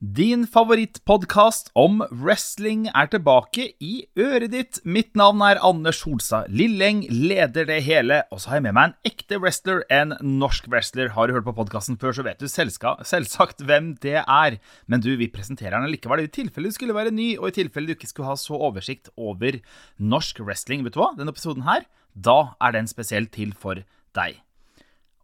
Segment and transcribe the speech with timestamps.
[0.00, 4.78] Din favorittpodkast om wrestling er tilbake i øret ditt.
[4.80, 8.22] Mitt navn er Anders Holstad Lilleng, leder det hele.
[8.32, 11.10] Og så har jeg med meg en ekte wrestler, en norsk wrestler.
[11.12, 14.56] Har du hørt på podkasten før, så vet du selvsagt hvem det er.
[14.88, 17.92] Men du, vi presenterer den likevel, i tilfelle du skulle være ny, og i tilfelle
[17.92, 19.58] du ikke skulle ha så oversikt over
[20.00, 20.80] norsk wrestling.
[20.86, 21.10] Vet du hva?
[21.18, 21.84] Denne episoden her,
[22.16, 23.84] da er den spesielt til for
[24.16, 24.40] deg.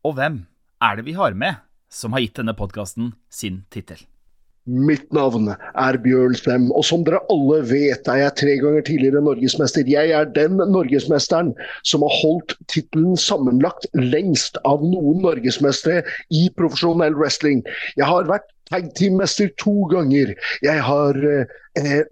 [0.05, 0.43] Og hvem
[0.85, 4.05] er det vi har med som har gitt denne podkasten sin tittel?
[4.67, 9.21] Mitt navn er Bjørn Sem, og som dere alle vet er jeg tre ganger tidligere
[9.23, 9.87] norgesmester.
[9.87, 11.55] Jeg er den norgesmesteren
[11.87, 16.03] som har holdt tittelen sammenlagt lengst av noen norgesmestere
[16.35, 17.63] i profesjonell wrestling.
[17.95, 20.35] Jeg har vært tagteammester to ganger.
[20.67, 21.47] Jeg har eh,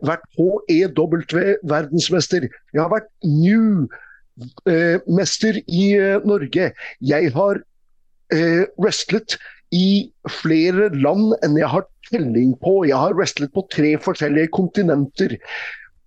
[0.07, 2.47] vært HEW-verdensmester.
[2.47, 6.71] Jeg har vært new-mester eh, i eh, Norge.
[7.03, 7.59] Jeg har
[8.31, 9.35] eh, wrestlet
[9.75, 12.85] i flere land enn jeg har telling på.
[12.89, 15.37] Jeg har wrestlet på tre forskjellige kontinenter.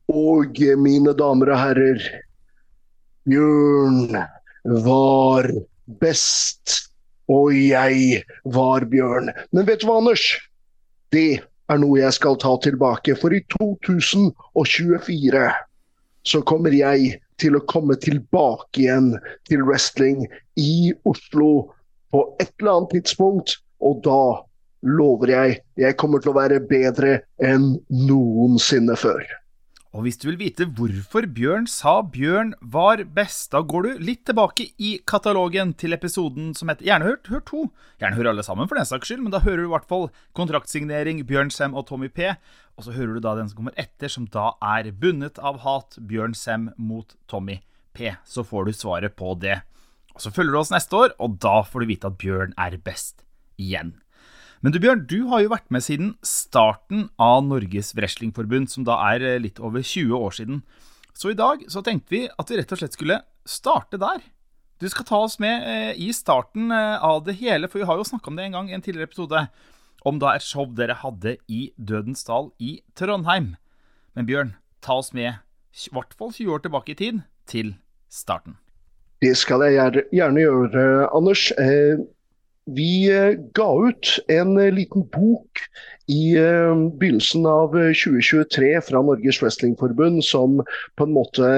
[0.07, 2.03] Og mine damer og herrer,
[3.27, 4.15] Bjørn
[4.85, 5.51] var
[5.99, 6.77] best.
[7.27, 8.23] Og jeg
[8.55, 9.33] var Bjørn.
[9.51, 10.23] Men vet du hva, Anders?
[11.11, 13.15] Det er noe jeg skal ta tilbake.
[13.19, 15.47] For i 2024
[16.27, 19.13] så kommer jeg til å komme tilbake igjen
[19.47, 20.25] til wrestling
[20.59, 21.69] i Oslo
[22.15, 23.57] på et eller annet tidspunkt.
[23.83, 24.21] Og da
[24.85, 29.25] lover jeg jeg kommer til å være bedre enn noensinne før.
[29.97, 34.25] Og hvis du vil vite hvorfor Bjørn sa Bjørn var best, da går du litt
[34.27, 37.61] tilbake i katalogen til episoden som heter Gjerne hørt, hør to.
[37.97, 40.09] Gjerne hør alle sammen, for den saks skyld, men da hører du i hvert fall
[40.37, 42.35] kontraktsignering Bjørn Sem og Tommy P.
[42.77, 45.97] Og så hører du da den som kommer etter, som da er bundet av hat
[45.97, 47.63] Bjørn Sem mot Tommy
[47.97, 48.13] P.
[48.27, 49.63] Så får du svaret på det.
[50.13, 52.77] Og Så følger du oss neste år, og da får du vite at Bjørn er
[52.85, 53.25] best
[53.57, 53.95] igjen.
[54.65, 58.95] Men du Bjørn, du har jo vært med siden starten av Norges Wrestlingforbund, som da
[59.11, 60.63] er eh, litt over 20 år siden.
[61.13, 64.23] Så i dag så tenkte vi at vi rett og slett skulle starte der.
[64.81, 68.01] Du skal ta oss med eh, i starten eh, av det hele, for vi har
[68.01, 69.45] jo snakka om det en gang i en tidligere episode.
[70.09, 73.53] Om da et show dere hadde i Dødens dal i Trondheim.
[74.17, 75.37] Men Bjørn, ta oss med
[75.77, 77.75] i hvert fall 20 år tilbake i tid, til
[78.09, 78.57] starten.
[79.21, 80.81] Det skal jeg gjerne gjøre,
[81.13, 81.51] Anders.
[82.67, 85.61] Vi eh, ga ut en eh, liten bok
[86.11, 90.59] i eh, begynnelsen av 2023 fra Norges Wrestlingforbund som
[90.99, 91.51] på en måte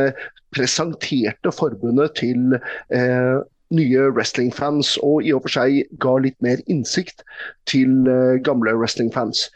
[0.53, 2.59] presenterte forbundet til
[2.94, 3.42] eh,
[3.74, 7.25] nye wrestlingfans, og i og for seg ga litt mer innsikt
[7.69, 9.48] til eh, gamle wrestlingfans.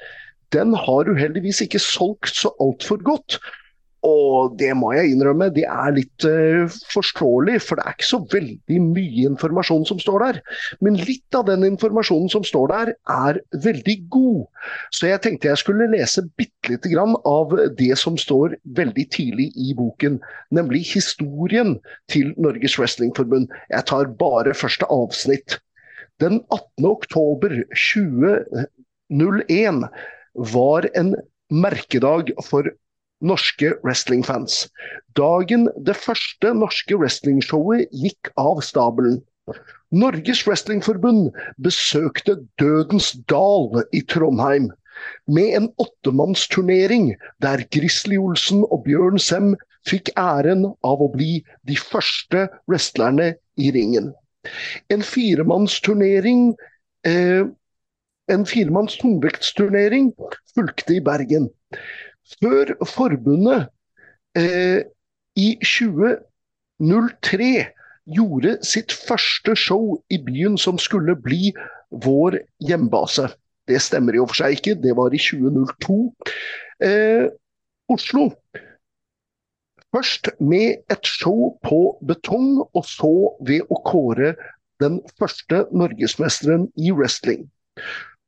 [0.54, 3.40] Den har uheldigvis ikke solgt så altfor godt.
[4.04, 8.20] Og det må jeg innrømme, det er litt uh, forståelig, for det er ikke så
[8.34, 10.40] veldig mye informasjon som står der.
[10.84, 14.44] Men litt av den informasjonen som står der, er veldig god.
[14.92, 19.48] Så jeg tenkte jeg skulle lese bitte lite grann av det som står veldig tidlig
[19.56, 20.20] i boken.
[20.56, 21.78] Nemlig historien
[22.12, 23.48] til Norges Wrestlingforbund.
[23.72, 25.60] Jeg tar bare første avsnitt.
[26.20, 26.86] Den 18.
[26.92, 29.88] oktober 2001
[30.56, 31.16] var en
[31.54, 32.68] merkedag for
[33.24, 34.68] norske wrestlingfans.
[35.18, 39.22] Dagen det første norske wrestlingshowet gikk av stabelen.
[39.94, 44.70] Norges Wrestlingforbund besøkte Dødens Dal i Trondheim
[45.28, 47.12] med en åttemannsturnering
[47.44, 49.54] der Grizzly Olsen og Bjørn Sem
[49.90, 54.14] fikk æren av å bli de første wrestlerne i ringen.
[54.90, 56.54] En firemannsturnering
[57.08, 57.44] eh,
[58.32, 60.14] en firemanns tungvektsturnering
[60.56, 61.50] fulgte i Bergen.
[62.24, 63.70] Før forbundet
[64.38, 64.82] eh,
[65.36, 67.52] i 2003
[68.16, 71.54] gjorde sitt første show i byen som skulle bli
[72.04, 73.28] vår hjembase.
[73.68, 76.00] Det stemmer og for seg ikke, det var i 2002.
[76.84, 77.28] Eh,
[77.92, 78.30] Oslo.
[79.94, 83.14] Først med et show på betong, og så
[83.46, 84.34] ved å kåre
[84.82, 87.46] den første norgesmesteren i wrestling.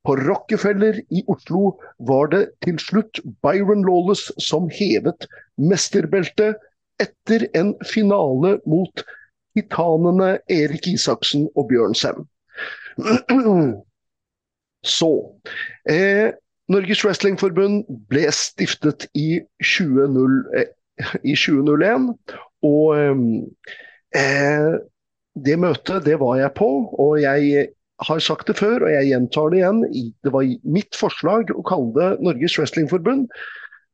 [0.05, 1.73] På Rockefeller i Oslo
[2.07, 5.27] var det til slutt Byron Lawless som hevet
[5.57, 6.61] mesterbeltet
[7.01, 9.03] etter en finale mot
[9.55, 12.25] titanene Erik Isaksen og Bjørn Sem.
[14.85, 15.11] Så
[15.89, 16.31] eh,
[16.69, 20.27] Norges Wrestlingforbund ble stiftet i, 20,
[20.59, 20.69] eh,
[21.23, 22.11] i 2001.
[22.65, 22.93] Og
[24.15, 24.75] eh,
[25.45, 26.69] det møtet, det var jeg på.
[26.93, 27.67] Og jeg
[28.03, 29.83] har sagt det før, og jeg gjentar det igjen.
[30.25, 33.29] Det var mitt forslag å kalle det Norges Wrestlingforbund.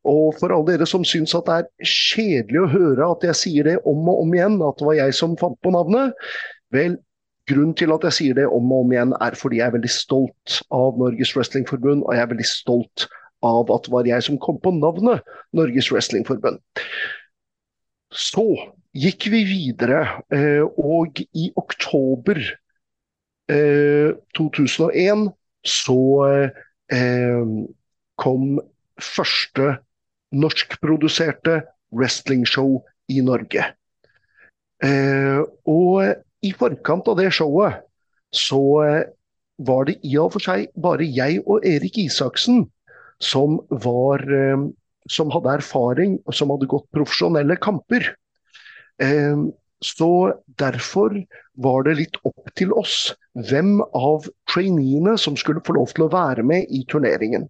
[0.09, 3.69] Og for alle dere som syns at det er kjedelig å høre at jeg sier
[3.69, 6.17] det om og om igjen, at det var jeg som fant på navnet,
[6.73, 6.97] vel,
[7.49, 9.91] Grunnen til at jeg sier det om og om igjen, er fordi jeg er veldig
[9.91, 13.07] stolt av Norges Wrestlingforbund, og jeg er veldig stolt
[13.43, 15.25] av at det var jeg som kom på navnet
[15.57, 16.61] Norges Wrestlingforbund.
[18.13, 18.45] Så
[18.93, 20.03] gikk vi videre,
[20.35, 22.39] eh, og i oktober
[24.37, 25.25] 2001
[25.67, 25.97] så
[28.21, 28.45] kom
[29.01, 29.67] første
[30.31, 31.57] norskproduserte
[31.91, 32.77] wrestlingshow
[33.11, 33.65] i Norge.
[35.67, 37.81] Og i forkant av det showet
[38.31, 39.09] så eh,
[39.61, 42.63] var det i og for seg bare jeg og Erik Isaksen
[43.21, 44.69] som var eh,
[45.09, 48.05] som hadde erfaring, og som hadde gått profesjonelle kamper.
[49.01, 49.43] Eh,
[49.81, 50.11] så
[50.61, 51.17] derfor
[51.57, 56.11] var det litt opp til oss hvem av traineene som skulle få lov til å
[56.13, 57.47] være med i turneringen.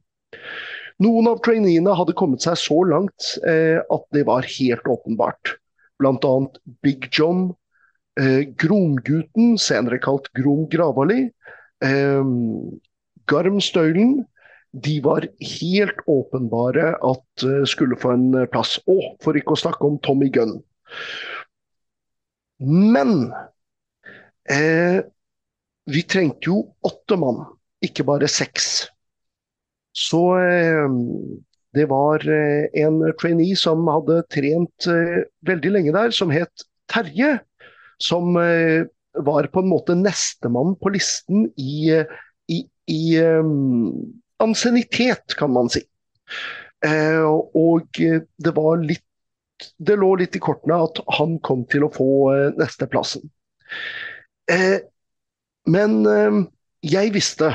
[1.01, 5.55] Noen av traineene hadde kommet seg så langt at det var helt åpenbart.
[5.97, 6.33] Bl.a.
[6.85, 7.47] Big John,
[8.19, 11.29] Eh, Gromgutten, senere kalt Grom Gravali,
[11.83, 12.23] eh,
[13.31, 14.25] Garmstøylen,
[14.71, 18.77] de var helt åpenbare at eh, skulle få en plass.
[18.91, 20.59] Og for ikke å snakke om Tommy Gunn.
[22.59, 23.31] Men
[24.51, 24.99] eh,
[25.91, 27.43] vi trengte jo åtte mann,
[27.83, 28.87] ikke bare seks.
[29.97, 30.87] Så eh,
[31.75, 34.89] det var eh, en trainee som hadde trent
[35.47, 37.37] veldig lenge der, som het Terje
[38.01, 38.83] som eh,
[39.13, 41.91] var på en måte nestemann på listen i,
[42.51, 42.59] i,
[42.91, 43.03] i
[44.41, 45.83] ansiennitet, kan man si.
[46.85, 47.21] Eh,
[47.53, 49.05] og det var litt
[49.77, 53.27] Det lå litt i kortene at han kom til å få eh, nesteplassen.
[55.69, 56.41] Men eh,
[56.91, 57.51] jeg visste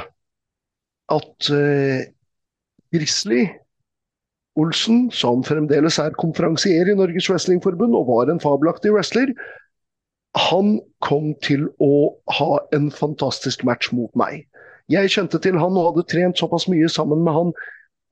[1.12, 2.06] at eh,
[2.94, 3.46] Grizzly
[4.56, 9.34] Olsen, som fremdeles er konferansier i Norges Wrestlingforbund og var en fabelaktig wrestler,
[10.36, 14.44] han kom til å ha en fantastisk match mot meg.
[14.92, 17.54] Jeg kjente til han og hadde trent såpass mye sammen med han.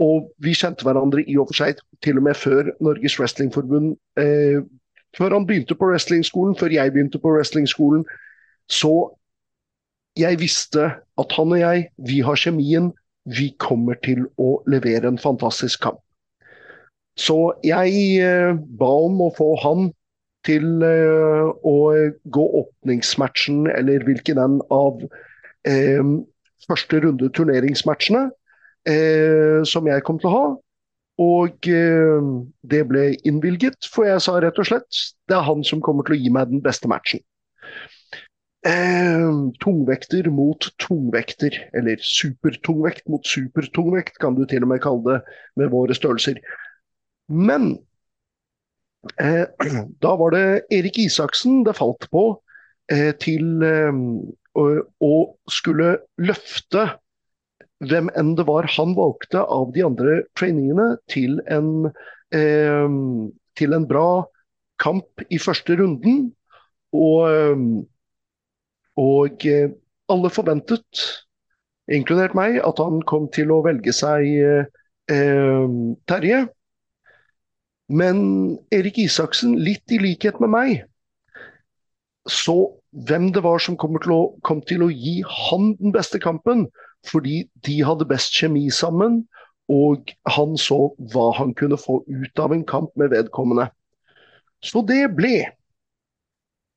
[0.02, 4.64] Og vi kjente hverandre i og for seg til og med før Norges Wrestlingforbund eh,
[5.14, 8.00] Før han begynte på wrestlingskolen, før jeg begynte på wrestlingskolen.
[8.66, 9.14] Så
[10.18, 12.92] jeg visste at han og jeg, vi har kjemien.
[13.24, 16.00] Vi kommer til å levere en fantastisk kamp.
[17.18, 19.92] Så jeg eh, ba om å få han
[20.44, 21.76] til uh, å
[22.32, 25.00] gå åpningsmatchen, eller hvilken en av
[25.68, 26.02] eh,
[26.68, 28.26] første runde turneringsmatchene
[28.88, 30.44] eh, som jeg kom til å ha.
[31.24, 36.02] Og det ble innvilget, for jeg sa rett og slett det er han som kommer
[36.02, 37.22] til å gi meg den beste matchen.
[39.60, 45.18] Tungvekter mot tungvekter, eller supertungvekt mot supertungvekt, kan du til og med kalle det
[45.60, 46.40] med våre størrelser.
[47.28, 47.74] Men
[49.20, 49.44] Eh,
[50.04, 52.24] da var det Erik Isaksen det falt på
[52.92, 54.02] eh, til eh,
[54.54, 55.14] å
[55.50, 56.86] skulle løfte
[57.84, 61.90] hvem enn det var han valgte av de andre trainingene til en,
[62.30, 64.22] til en bra
[64.80, 66.28] kamp i første runden.
[66.94, 67.26] Og,
[69.00, 69.46] og
[70.12, 71.04] alle forventet,
[71.92, 74.68] inkludert meg, at han kom til å velge seg
[76.08, 76.38] Terje.
[77.92, 78.18] Men
[78.72, 80.70] Erik Isaksen, litt i likhet med meg,
[82.30, 82.72] så
[83.08, 86.68] hvem det var som kom til, å, kom til å gi han den beste kampen.
[87.04, 89.24] Fordi de hadde best kjemi sammen,
[89.68, 93.68] og han så hva han kunne få ut av en kamp med vedkommende.
[94.64, 95.34] Så det ble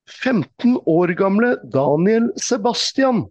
[0.07, 3.25] 15 år gamle Daniel Sebastian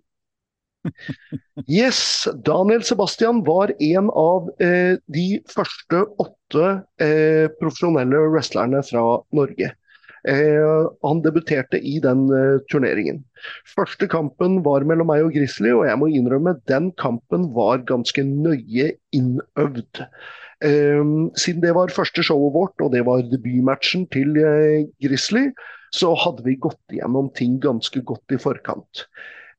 [1.66, 6.68] Yes, Daniel Sebastian var en av eh, de første åtte
[7.02, 9.04] eh, profesjonelle wrestlerne fra
[9.36, 9.72] Norge.
[10.26, 13.22] Eh, han debuterte i den eh, turneringen.
[13.76, 18.24] Første kampen var mellom meg og Grizzly, og jeg må innrømme den kampen var ganske
[18.26, 20.02] nøye innøvd.
[20.66, 21.04] Eh,
[21.38, 25.48] siden det var første showet vårt, og det var debutmatchen til eh, Grizzly,
[25.94, 29.06] så hadde vi gått igjennom ting ganske godt i forkant.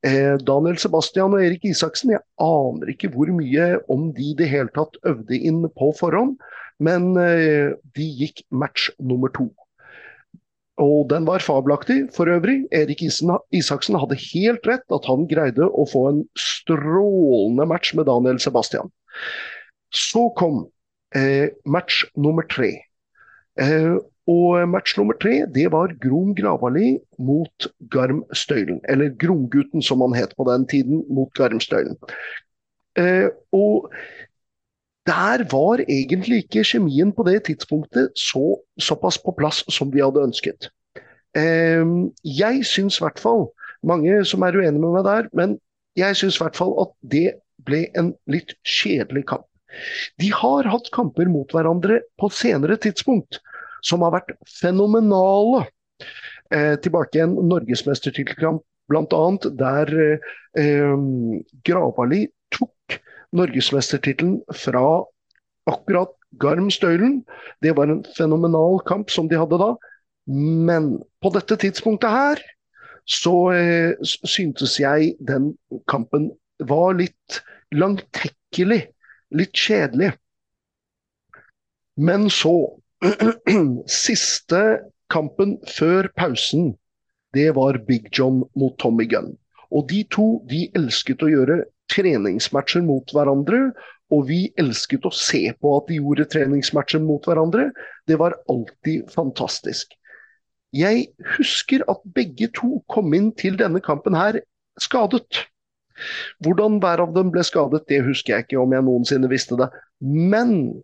[0.06, 4.50] Eh, Daniel Sebastian og Erik Isaksen, jeg aner ikke hvor mye om de i det
[4.52, 6.38] hele tatt øvde inn på forhånd,
[6.84, 9.50] men eh, de gikk match nummer to.
[10.78, 12.68] Og den var fabelaktig for øvrig.
[12.76, 18.38] Erik Isaksen hadde helt rett at han greide å få en strålende match med Daniel
[18.42, 18.92] Sebastian.
[19.90, 20.68] Så kom
[21.18, 22.76] eh, match nummer tre.
[23.58, 28.82] Eh, og match nummer tre det var Grom Gravali mot Garm Støylen.
[28.90, 31.96] Eller Gromgutten, som han het på den tiden, mot Garm Støylen.
[33.00, 33.88] Eh, og
[35.08, 40.26] der var egentlig ikke kjemien på det tidspunktet så, såpass på plass som vi hadde
[40.28, 40.70] ønsket.
[41.38, 41.86] Eh,
[42.28, 43.48] jeg syns i hvert fall
[43.88, 45.60] mange som er uenige med meg der, men
[45.96, 47.30] jeg syns i hvert fall at det
[47.64, 49.48] ble en litt kjedelig kamp.
[50.20, 53.40] De har hatt kamper mot hverandre på senere tidspunkt
[53.86, 55.66] som har vært fenomenale.
[56.54, 59.24] Eh, tilbake igjen norgesmestertittelkamp, bl.a.
[59.60, 59.92] der
[60.56, 60.94] eh,
[61.68, 62.22] Gravali
[62.56, 63.00] tok
[63.36, 64.86] norgesmestertittelen fra
[65.68, 67.22] akkurat Garm Støylen.
[67.62, 69.74] Det var en fenomenal kamp som de hadde da.
[70.28, 72.44] Men på dette tidspunktet her
[73.08, 75.54] så eh, syntes jeg den
[75.92, 76.32] kampen
[76.68, 77.42] var litt
[77.76, 78.86] langtekkelig.
[79.36, 80.14] Litt kjedelig.
[82.00, 82.80] Men så
[84.06, 84.62] Siste
[85.14, 86.72] kampen før pausen,
[87.36, 89.36] det var Big John mot Tommy Gunn.
[89.72, 91.62] Og de to de elsket å gjøre
[91.92, 93.72] treningsmatcher mot hverandre.
[94.14, 97.70] Og vi elsket å se på at de gjorde treningsmatcher mot hverandre.
[98.08, 99.92] Det var alltid fantastisk.
[100.76, 104.40] Jeg husker at begge to kom inn til denne kampen her
[104.80, 105.44] skadet.
[106.44, 109.70] Hvordan hver av dem ble skadet, det husker jeg ikke om jeg noensinne visste det.
[110.00, 110.80] Men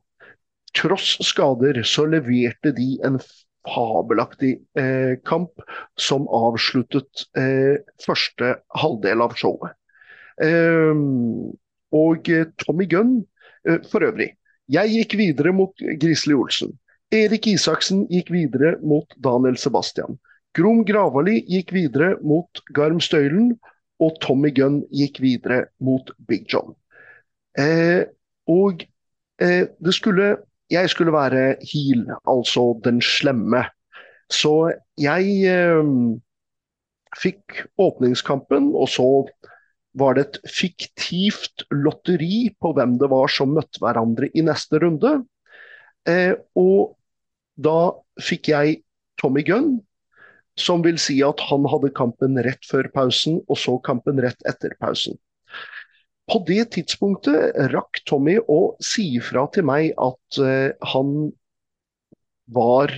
[0.77, 3.20] tross skader så leverte de en
[3.63, 5.63] fabelaktig eh, kamp
[6.00, 9.75] som avsluttet eh, første halvdel av showet.
[10.44, 11.03] Eh,
[11.94, 12.32] og
[12.63, 13.20] Tommy Gunn
[13.68, 14.34] eh, for øvrig.
[14.72, 16.74] Jeg gikk videre mot Grisli Olsen.
[17.13, 20.18] Erik Isaksen gikk videre mot Daniel Sebastian.
[20.58, 23.53] Grom Gravali gikk videre mot Garm Støylen,
[24.01, 26.74] og Tommy Gunn gikk videre mot Big John.
[27.58, 28.06] Eh,
[28.50, 28.84] og
[29.42, 30.36] eh, det skulle
[30.72, 33.65] jeg skulle være heal, altså den slemme.
[34.32, 35.91] Så jeg eh,
[37.20, 39.10] fikk åpningskampen, og så
[40.00, 45.20] var det et fiktivt lotteri på hvem det var som møtte hverandre i neste runde.
[46.10, 46.96] Eh, og
[47.62, 48.79] da fikk jeg
[49.22, 49.75] Tommy Gunn,
[50.60, 54.74] som vil si at han hadde kampen rett før pausen, og så kampen rett etter
[54.82, 55.17] pausen.
[56.32, 61.32] På det tidspunktet rakk Tommy å si fra til meg at uh, han
[62.53, 62.94] var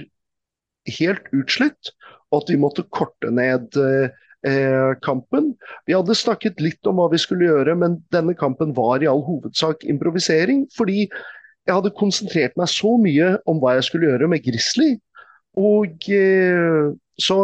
[1.00, 1.89] helt utslitt,
[2.29, 5.55] og at vi måtte korte ned uh, kampen.
[5.89, 9.24] Vi hadde snakket litt om hva vi skulle gjøre, men denne kampen var i all
[9.25, 10.67] hovedsak improvisering.
[10.77, 14.91] Fordi jeg hadde konsentrert meg så mye om hva jeg skulle gjøre med Grizzly.
[15.58, 16.60] Og så
[17.25, 17.38] så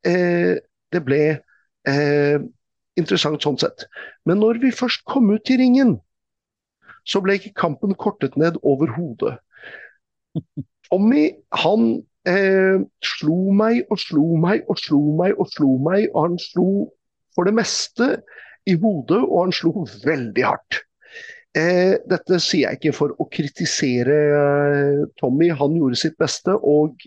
[0.00, 1.24] det ble
[3.00, 3.86] interessant sånn sett.
[4.28, 5.96] Men når vi først kom ut i ringen,
[7.08, 9.38] så ble ikke kampen kortet ned overhodet.
[10.90, 11.30] Tommy,
[11.62, 11.88] han
[12.28, 16.68] eh, slo meg og slo meg og slo meg og slo meg, og han slo
[17.34, 18.12] for det meste
[18.68, 20.82] i hodet, og han slo veldig hardt.
[21.58, 26.54] Eh, dette sier jeg ikke for å kritisere eh, Tommy, han gjorde sitt beste.
[26.54, 27.00] Og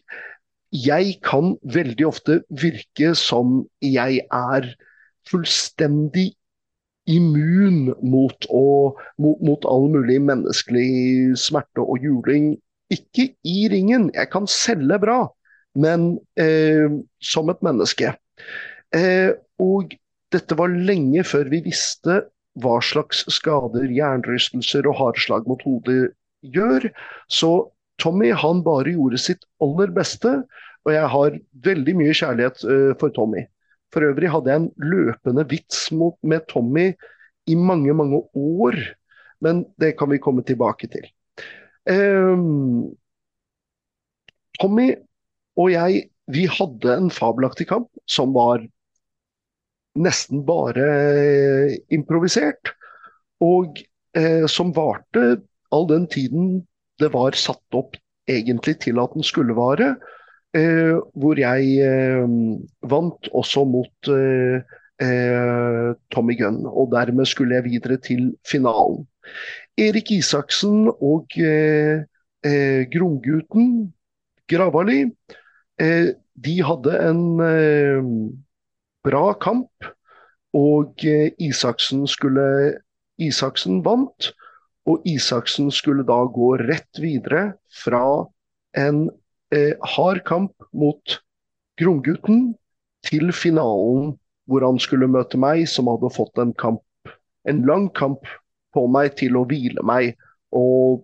[0.73, 4.73] jeg kan veldig ofte virke som jeg er
[5.29, 6.31] fullstendig
[7.09, 12.53] immun mot, å, mot, mot, all mulig menneskelig smerte og juling.
[12.93, 15.19] Ikke i ringen, jeg kan selge bra,
[15.75, 16.87] men eh,
[17.23, 18.13] som et menneske.
[18.95, 19.95] Eh, og
[20.33, 22.23] dette var lenge før vi visste
[22.61, 26.13] hva slags skader jernrystelser og hardslag mot hodet
[26.53, 26.89] gjør.
[27.27, 27.51] Så
[28.01, 30.41] Tommy han bare gjorde sitt aller beste,
[30.83, 33.45] og jeg har veldig mye kjærlighet uh, for Tommy.
[33.93, 36.89] For øvrig hadde jeg en løpende vits mot, med Tommy
[37.47, 38.79] i mange, mange år.
[39.43, 41.05] Men det kan vi komme tilbake til.
[41.89, 42.93] Um,
[44.59, 44.93] Tommy
[45.59, 48.63] og jeg, vi hadde en fabelaktig kamp som var
[49.99, 52.73] nesten bare eh, improvisert.
[53.43, 53.83] Og
[54.17, 56.63] eh, som varte all den tiden
[57.01, 57.97] det var satt opp
[58.29, 59.93] egentlig til at den skulle vare.
[60.53, 62.25] Eh, hvor jeg eh,
[62.85, 64.61] vant også mot eh,
[66.13, 66.61] Tommy Gunn.
[66.69, 69.07] Og dermed skulle jeg videre til finalen.
[69.77, 71.33] Erik Isaksen og
[72.93, 73.93] Gromgutten
[74.51, 74.99] Gravali
[75.79, 77.23] de hadde en
[79.07, 79.89] bra kamp.
[80.53, 80.93] Og
[81.41, 82.77] Isaksen, skulle,
[83.17, 84.29] Isaksen vant.
[84.85, 88.05] Og Isaksen skulle da gå rett videre fra
[88.77, 89.07] en
[89.53, 91.19] eh, hard kamp mot
[91.79, 92.53] Gromgutten
[93.07, 94.13] til finalen,
[94.49, 96.83] hvor han skulle møte meg, som hadde fått en kamp,
[97.49, 98.27] en lang kamp
[98.73, 100.13] på meg til å hvile meg.
[100.53, 101.03] Og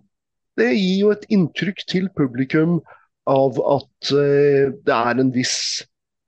[0.60, 2.78] det gir jo et inntrykk til publikum
[3.30, 5.56] av at eh, det er en viss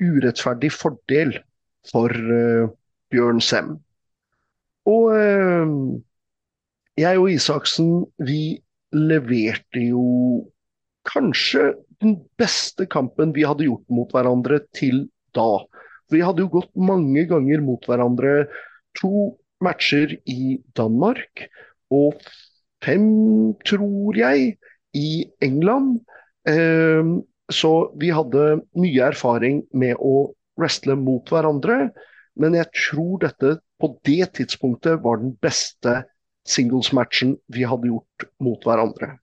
[0.02, 1.36] urettferdig fordel
[1.90, 2.70] for eh,
[3.12, 3.74] Bjørn Sem.
[4.88, 5.74] Og eh,
[7.00, 8.60] jeg og Isaksen, vi
[8.92, 10.04] leverte jo
[11.08, 15.06] kanskje den beste kampen vi hadde gjort mot hverandre til
[15.36, 15.64] da.
[16.12, 18.46] Vi hadde jo gått mange ganger mot hverandre.
[19.00, 19.32] To
[19.64, 21.46] matcher i Danmark
[21.92, 22.20] og
[22.82, 24.56] fem, tror jeg,
[24.92, 25.10] i
[25.44, 26.00] England.
[26.48, 27.12] Eh,
[27.52, 31.92] så vi hadde mye erfaring med å wrestle mot hverandre.
[32.40, 36.02] Men jeg tror dette på det tidspunktet var den beste
[36.48, 39.16] singles-matchen vi hadde gjort mot hverandre.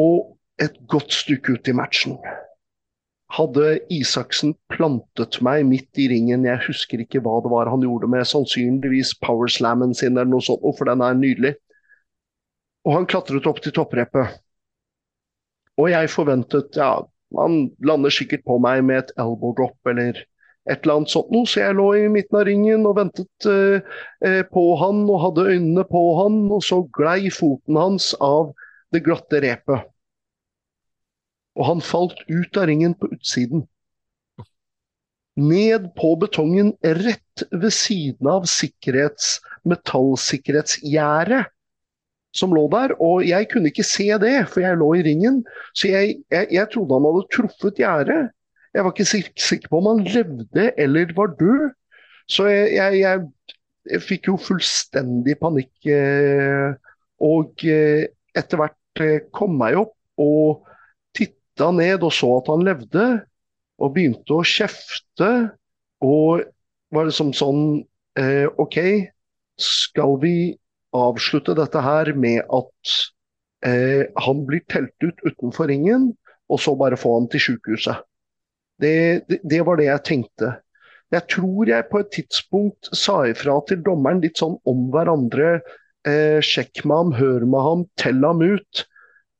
[0.00, 2.18] Og et godt stykke ut i matchen
[3.34, 6.46] hadde Isaksen plantet meg midt i ringen.
[6.46, 10.64] Jeg husker ikke hva det var han gjorde med sannsynligvis powerslammen sin eller noe sånt,
[10.78, 11.54] for den er nydelig.
[12.84, 14.38] Og han klatret opp til topprepet.
[15.80, 16.92] Og jeg forventet ja,
[17.34, 20.20] han lander sikkert på meg med et elbow drop eller
[20.70, 21.48] et eller annet sånt noe.
[21.48, 25.86] Så jeg lå i midten av ringen og ventet eh, på han og hadde øynene
[25.88, 28.52] på han, og så glei foten hans av
[28.94, 29.90] det glatte repet
[31.54, 33.64] og han falt ut av ringen på utsiden.
[35.38, 41.50] Ned på betongen rett ved siden av sikkerhets, metallsikkerhetsgjerdet
[42.34, 42.94] som lå der.
[43.02, 45.42] Og jeg kunne ikke se det, for jeg lå i ringen.
[45.74, 48.22] Så jeg, jeg, jeg trodde han hadde truffet gjerdet.
[48.74, 51.68] Jeg var ikke sikker på om han levde eller var død.
[52.30, 55.74] Så jeg, jeg fikk jo fullstendig panikk.
[55.86, 56.74] Eh,
[57.22, 58.78] og eh, etter hvert
[59.34, 60.64] kom meg opp og
[61.16, 63.06] titta ned og så at han levde,
[63.82, 65.30] og begynte å kjefte.
[66.04, 66.44] Og
[66.94, 67.64] var liksom sånn
[68.20, 68.78] eh, OK,
[69.60, 70.36] skal vi
[70.94, 72.96] avslutte dette her med at
[73.66, 76.12] eh, han blir telt ut utenfor ringen,
[76.50, 78.04] og så bare få han til sykehuset?
[78.82, 80.52] Det, det, det, var det jeg tenkte.
[81.14, 85.60] Jeg tror jeg på et tidspunkt sa ifra til dommeren litt sånn om hverandre.
[86.04, 88.84] Eh, sjekk med ham, hør med ham, tell ham ut.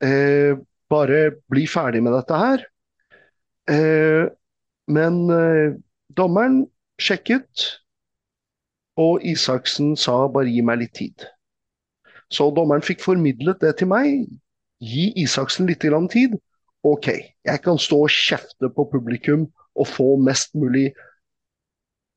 [0.05, 0.57] Eh,
[0.91, 1.21] bare
[1.53, 2.65] bli ferdig med dette her.
[3.69, 4.25] Eh,
[4.89, 5.77] men eh,
[6.17, 6.65] dommeren
[7.01, 7.69] sjekket,
[9.01, 11.27] og Isaksen sa bare gi meg litt tid.
[12.33, 14.29] Så dommeren fikk formidlet det til meg.
[14.85, 16.37] Gi Isaksen litt tid.
[16.85, 17.09] OK,
[17.45, 20.93] jeg kan stå og kjefte på publikum og få mest mulig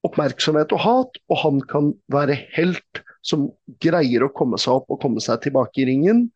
[0.05, 3.47] oppmerksomhet og hat, og han kan være helt som
[3.83, 6.27] greier å komme seg opp og komme seg tilbake i ringen.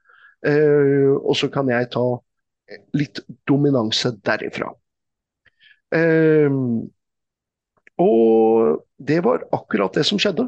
[0.45, 2.05] Eh, og så kan jeg ta
[2.97, 4.71] litt dominanse derifra.
[5.95, 6.57] Eh,
[8.01, 10.47] og det var akkurat det som skjedde.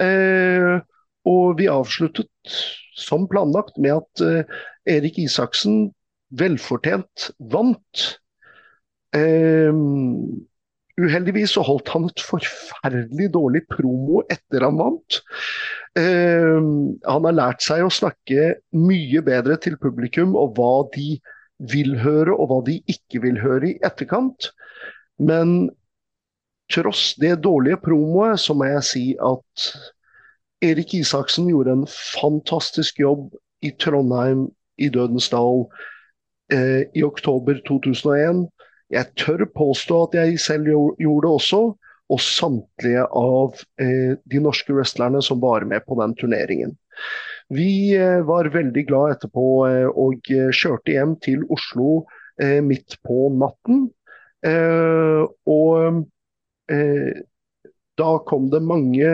[0.00, 0.78] Eh,
[1.24, 2.56] og vi avsluttet
[2.94, 5.88] som planlagt med at uh, Erik Isaksen
[6.36, 8.04] velfortjent vant.
[11.00, 15.20] Uheldigvis så holdt han et forferdelig dårlig promo etter han vant.
[15.94, 21.20] han har lært seg å snakke mye bedre til publikum og hva de
[21.70, 24.50] vil høre, og hva de ikke vil høre i etterkant.
[25.22, 25.70] Men
[26.72, 29.68] tross det dårlige promoet, så må jeg si at
[30.64, 35.66] Erik Isaksen gjorde en fantastisk jobb i Trondheim, i Dødens Dal,
[36.52, 38.48] eh, i oktober 2001.
[38.92, 41.62] Jeg tør påstå at jeg selv gjorde det også,
[42.12, 46.74] og samtlige av eh, de norske wrestlerne som var med på den turneringen.
[47.52, 52.04] Vi eh, var veldig glad etterpå eh, og eh, kjørte hjem til Oslo
[52.66, 53.84] midt på natten.
[55.46, 55.98] Og
[57.94, 59.12] da kom det mange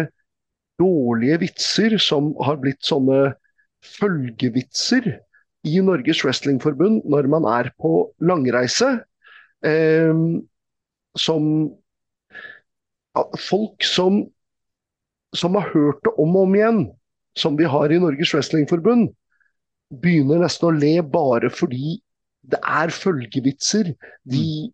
[0.81, 3.35] dårlige vitser som har blitt sånne
[3.85, 5.11] følgevitser
[5.69, 9.03] i Norges Wrestlingforbund når man er på langreise.
[11.21, 11.45] Som
[13.39, 14.23] folk som,
[15.37, 16.81] som har hørt det om og om igjen
[17.39, 19.11] som vi har i Norges Wrestlingforbund,
[20.03, 21.99] begynner nesten å le bare fordi
[22.51, 23.93] det er følgevitser.
[24.31, 24.71] De,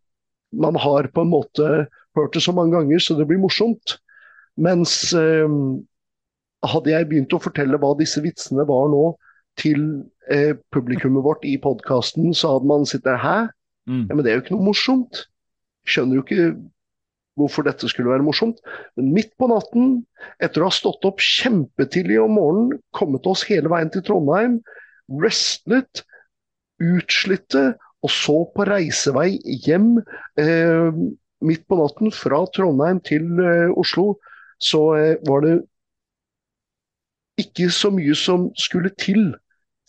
[0.52, 1.70] man har på en måte
[2.16, 3.98] hørt det så mange ganger så det blir morsomt.
[4.56, 5.56] Mens eh,
[6.64, 9.04] hadde jeg begynt å fortelle hva disse vitsene var nå
[9.60, 9.82] til
[10.32, 13.38] eh, publikummet vårt i podkasten, så hadde man sittet Hæ?
[13.86, 14.06] Mm.
[14.08, 15.26] Ja, men det er jo ikke noe morsomt.
[15.86, 16.48] Skjønner jo ikke
[17.36, 18.60] hvorfor dette skulle være morsomt.
[18.96, 20.00] Men midt på natten,
[20.42, 24.60] etter å ha stått opp kjempetidlig om morgenen, kommet oss hele veien til Trondheim,
[25.12, 26.02] wrestlet,
[26.82, 29.96] utslitte, og så på reisevei hjem
[30.40, 30.98] eh,
[31.46, 34.14] midt på natten fra Trondheim til eh, Oslo,
[34.62, 35.56] så eh, var det
[37.40, 39.34] ikke så mye som skulle til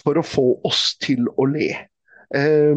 [0.03, 1.69] for å få oss til å le.
[2.35, 2.73] Eh,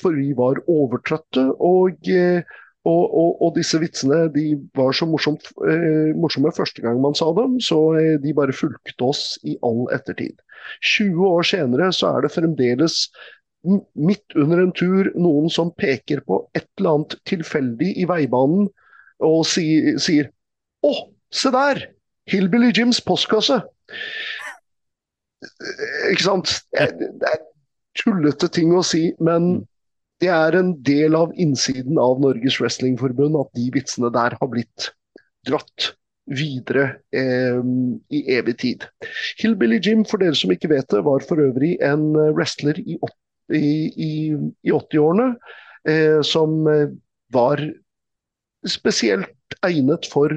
[0.00, 2.56] for vi var overtrøtte, og eh,
[2.86, 7.32] og, og, og, disse vitsene de var så morsomt, eh, morsomme første gang man sa
[7.34, 10.36] dem, så eh, de bare fulgte oss i all ettertid.
[10.94, 13.08] 20 år senere så er det fremdeles
[13.98, 18.68] midt under en tur noen som peker på et eller annet tilfeldig i veibanen
[19.26, 19.66] og si,
[19.98, 20.30] sier
[20.86, 20.92] 'Å,
[21.34, 21.82] se der!
[22.30, 23.58] Hillbilly Jims postkasse'.
[26.12, 26.54] Ikke sant?
[26.70, 27.42] Det er
[27.98, 29.60] tullete ting å si, men mm.
[30.24, 34.90] det er en del av innsiden av Norges Wrestlingforbund at de vitsene der har blitt
[35.46, 35.92] dratt
[36.26, 37.60] videre eh,
[38.10, 38.86] i evig tid.
[39.38, 42.98] Hillbilly Jim, for dere som ikke vet det, var for øvrig en wrestler i,
[43.54, 43.62] i,
[44.08, 44.12] i,
[44.66, 45.30] i 80-årene
[45.88, 46.88] eh, som eh,
[47.34, 47.62] var
[48.66, 50.34] spesielt egnet for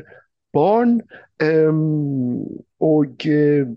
[0.53, 0.99] barn.
[1.41, 1.73] Eh,
[2.85, 3.69] og eh,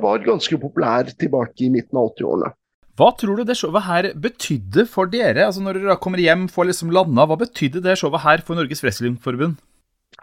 [0.00, 2.54] var ganske populær tilbake i midten av 80-årene.
[2.94, 5.46] Hva tror du det showet her betydde for dere?
[5.48, 8.84] Altså Når dere kommer hjem, får liksom landa, hva betydde det showet her for Norges
[8.84, 9.56] Wrestlingforbund?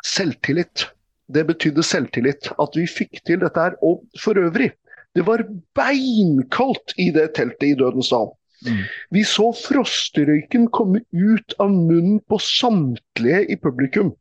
[0.08, 0.88] Selvtillit.
[1.32, 2.52] Det betydde selvtillit.
[2.60, 3.76] At vi fikk til dette her.
[3.84, 4.72] Og for øvrig,
[5.16, 5.44] det var
[5.76, 8.32] beinkaldt i det teltet i Dødens dal.
[8.62, 8.84] Mm.
[9.18, 14.14] Vi så frostrøyken komme ut av munnen på samtlige i publikum.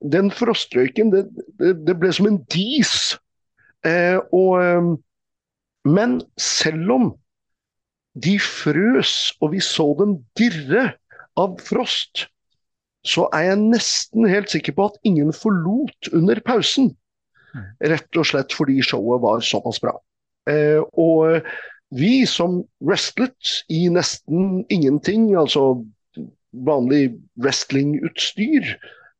[0.00, 1.26] Den frostrøyken, det,
[1.60, 3.14] det, det ble som en dis
[3.84, 4.86] Eh, og, eh,
[5.84, 7.10] men selv om
[8.14, 10.92] de frøs, og vi så dem dirre
[11.40, 12.28] av frost,
[13.04, 16.92] så er jeg nesten helt sikker på at ingen forlot under pausen.
[17.54, 17.66] Mm.
[17.92, 19.96] Rett og slett fordi showet var såpass bra.
[20.50, 21.44] Eh, og
[21.94, 25.84] vi som wrestlet i nesten ingenting, altså
[26.64, 28.72] vanlig wrestlingutstyr,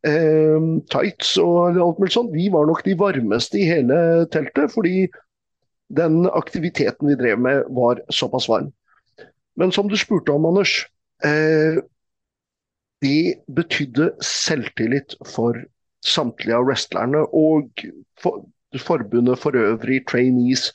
[0.06, 3.98] eh, tights og alt mulig sånt, vi var nok de varmeste i hele
[4.32, 4.72] teltet.
[4.72, 5.08] Fordi
[5.94, 8.72] den aktiviteten vi drev med var såpass varm.
[9.60, 10.86] Men som du spurte om, Anders.
[11.24, 11.82] Eh,
[13.04, 15.58] det betydde selvtillit for
[16.04, 17.84] samtlige av wrestlerne og
[18.20, 18.44] for,
[18.80, 20.70] forbundet for øvrig, trainees,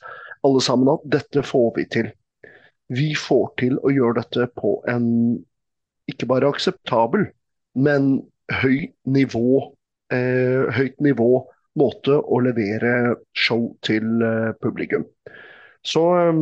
[0.46, 2.10] alle sammen, at dette får vi til.
[2.90, 5.06] Vi får til å gjøre dette på en
[6.10, 7.28] ikke bare akseptabel,
[7.78, 8.16] men
[8.62, 9.74] høy nivå,
[10.10, 11.30] eh, høyt nivå
[11.78, 15.04] måte å levere show til eh, publikum.
[15.86, 16.40] Så eh,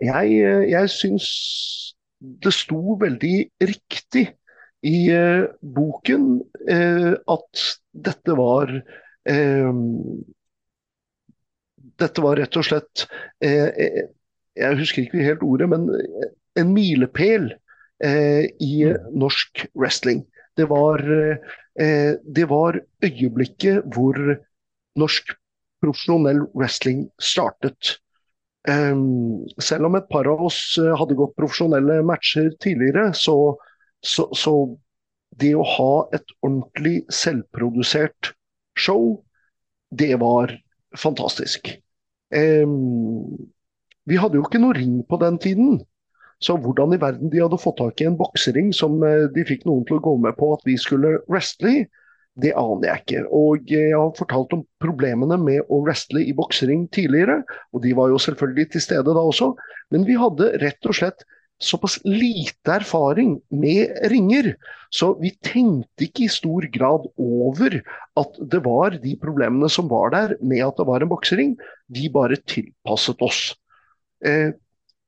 [0.00, 1.30] jeg, jeg syns
[2.20, 4.26] det sto veldig riktig
[4.86, 6.26] i eh, boken
[6.68, 8.72] eh, at dette var
[9.28, 9.72] eh,
[12.00, 13.02] Dette var rett og slett
[13.44, 15.82] Jeg husker ikke helt ordet, men
[16.56, 17.50] en milepæl
[18.00, 19.10] i mm.
[19.20, 20.22] norsk wrestling.
[20.56, 21.04] Det var,
[21.80, 24.16] eh, det var øyeblikket hvor
[24.96, 25.34] norsk
[25.82, 28.00] profesjonell wrestling startet.
[28.68, 33.56] Um, selv om et par av oss eh, hadde gått profesjonelle matcher tidligere, så,
[34.04, 34.52] så, så
[35.40, 38.34] det å ha et ordentlig selvprodusert
[38.76, 39.14] show,
[39.90, 40.52] det var
[40.98, 41.72] fantastisk.
[42.34, 43.48] Um,
[44.04, 45.80] vi hadde jo ikke noe ring på den tiden.
[46.40, 49.66] Så hvordan i verden de hadde fått tak i en boksering som eh, de fikk
[49.68, 51.82] noen til å gå med på at vi skulle wrestle i,
[52.38, 53.24] det aner jeg ikke.
[53.34, 57.40] Og jeg har fortalt om problemene med å wrestle i boksering tidligere,
[57.74, 59.52] og de var jo selvfølgelig til stede da også.
[59.90, 61.26] Men vi hadde rett og slett
[61.60, 64.54] såpass lite erfaring med ringer,
[64.88, 67.76] så vi tenkte ikke i stor grad over
[68.20, 71.52] at det var de problemene som var der med at det var en boksering.
[71.92, 73.42] Vi bare tilpasset oss.
[74.24, 74.56] Eh,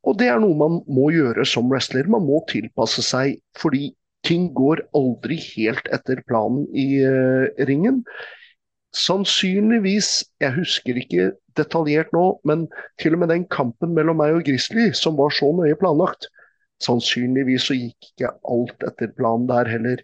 [0.03, 2.11] og det er noe man må gjøre som wrestler.
[2.11, 3.93] Man må tilpasse seg, fordi
[4.27, 8.03] ting går aldri helt etter planen i uh, ringen.
[8.93, 12.67] Sannsynligvis, jeg husker ikke detaljert nå, men
[13.01, 16.29] til og med den kampen mellom meg og Grizzly, som var så nøye planlagt,
[16.85, 20.03] sannsynligvis så gikk ikke alt etter planen der heller.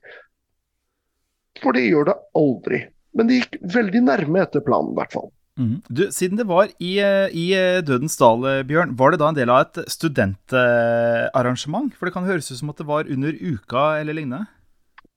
[1.62, 2.84] For det gjør det aldri.
[3.18, 5.30] Men det gikk veldig nærme etter planen, i hvert fall.
[5.58, 5.80] Mm.
[5.90, 9.28] Du, siden det var i, eh, i, eh, Dødens dal, eh, Bjørn, var det da
[9.32, 11.90] en del av et studentarrangement?
[11.98, 14.46] For det kan høres ut som at det var under uka eller lignende?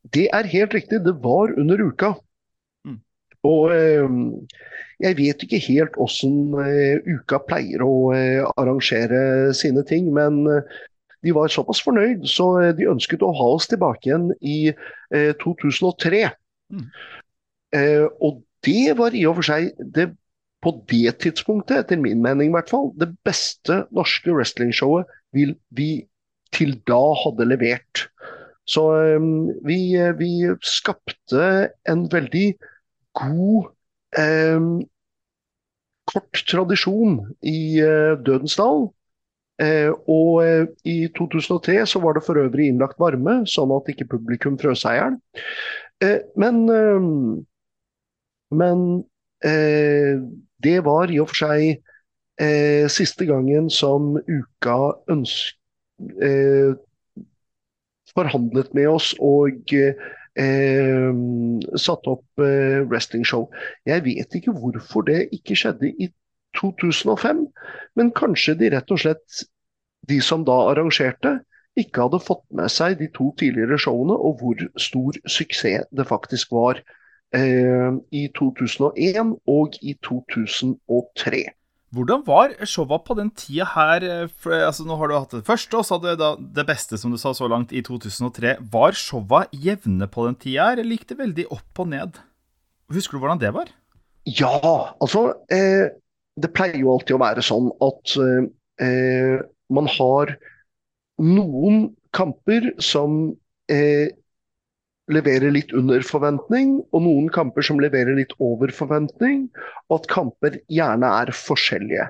[0.09, 2.15] Det er helt riktig, det var under uka.
[2.87, 2.97] Mm.
[3.45, 4.07] Og eh,
[5.05, 10.41] jeg vet ikke helt åssen eh, uka pleier å eh, arrangere sine ting, men
[11.21, 14.73] de var såpass fornøyd, så de ønsket å ha oss tilbake igjen i
[15.43, 16.31] 2003.
[16.71, 16.85] Mm.
[18.23, 20.05] og det var i og for seg det
[20.61, 25.89] på det tidspunktet, etter min mening i hvert fall, det beste norske wrestlingshowet vi,
[26.53, 28.05] til da hadde levert.
[28.69, 28.83] Så
[29.17, 32.47] um, vi, vi, skapte en veldig
[33.17, 33.71] god
[34.21, 34.73] um,
[36.11, 38.89] kort tradisjon i uh, Dødens dal.
[39.61, 44.09] Uh, og uh, i 2003 så var det for øvrig innlagt varme, sånn at ikke
[44.13, 45.17] publikum frøs seg i hjel.
[46.41, 46.63] men
[48.51, 48.79] men
[50.63, 51.81] det var i og for seg
[52.41, 54.77] eh, siste gangen som uka
[55.11, 55.57] ønsk,
[56.21, 56.73] eh,
[58.15, 61.11] forhandlet med oss og eh,
[61.79, 63.47] satte opp eh, wrestlingshow.
[63.87, 66.11] Jeg vet ikke hvorfor det ikke skjedde i
[66.59, 67.45] 2005,
[67.95, 69.45] men kanskje de rett og slett,
[70.09, 71.37] de som da arrangerte,
[71.79, 76.51] ikke hadde fått med seg de to tidligere showene og hvor stor suksess det faktisk
[76.51, 76.81] var
[77.35, 81.43] eh, i 2001 og i 2003.
[81.91, 84.05] Hvordan var showa på den tida her?
[84.39, 87.11] For, altså, nå har du hatt det første, og så hadde du det beste, som
[87.11, 88.55] du sa, så langt, i 2003.
[88.71, 92.21] Var showa jevne på den tida her, eller gikk det veldig opp og ned?
[92.95, 93.73] Husker du hvordan det var?
[94.25, 95.89] Ja, altså eh,
[96.41, 99.41] Det pleier jo alltid å være sånn at eh,
[99.73, 100.35] man har
[101.21, 103.33] noen kamper som
[103.71, 104.13] eh,
[105.09, 109.47] leverer litt under forventning, og noen kamper som leverer litt over forventning,
[109.89, 112.09] og at kamper gjerne er forskjellige.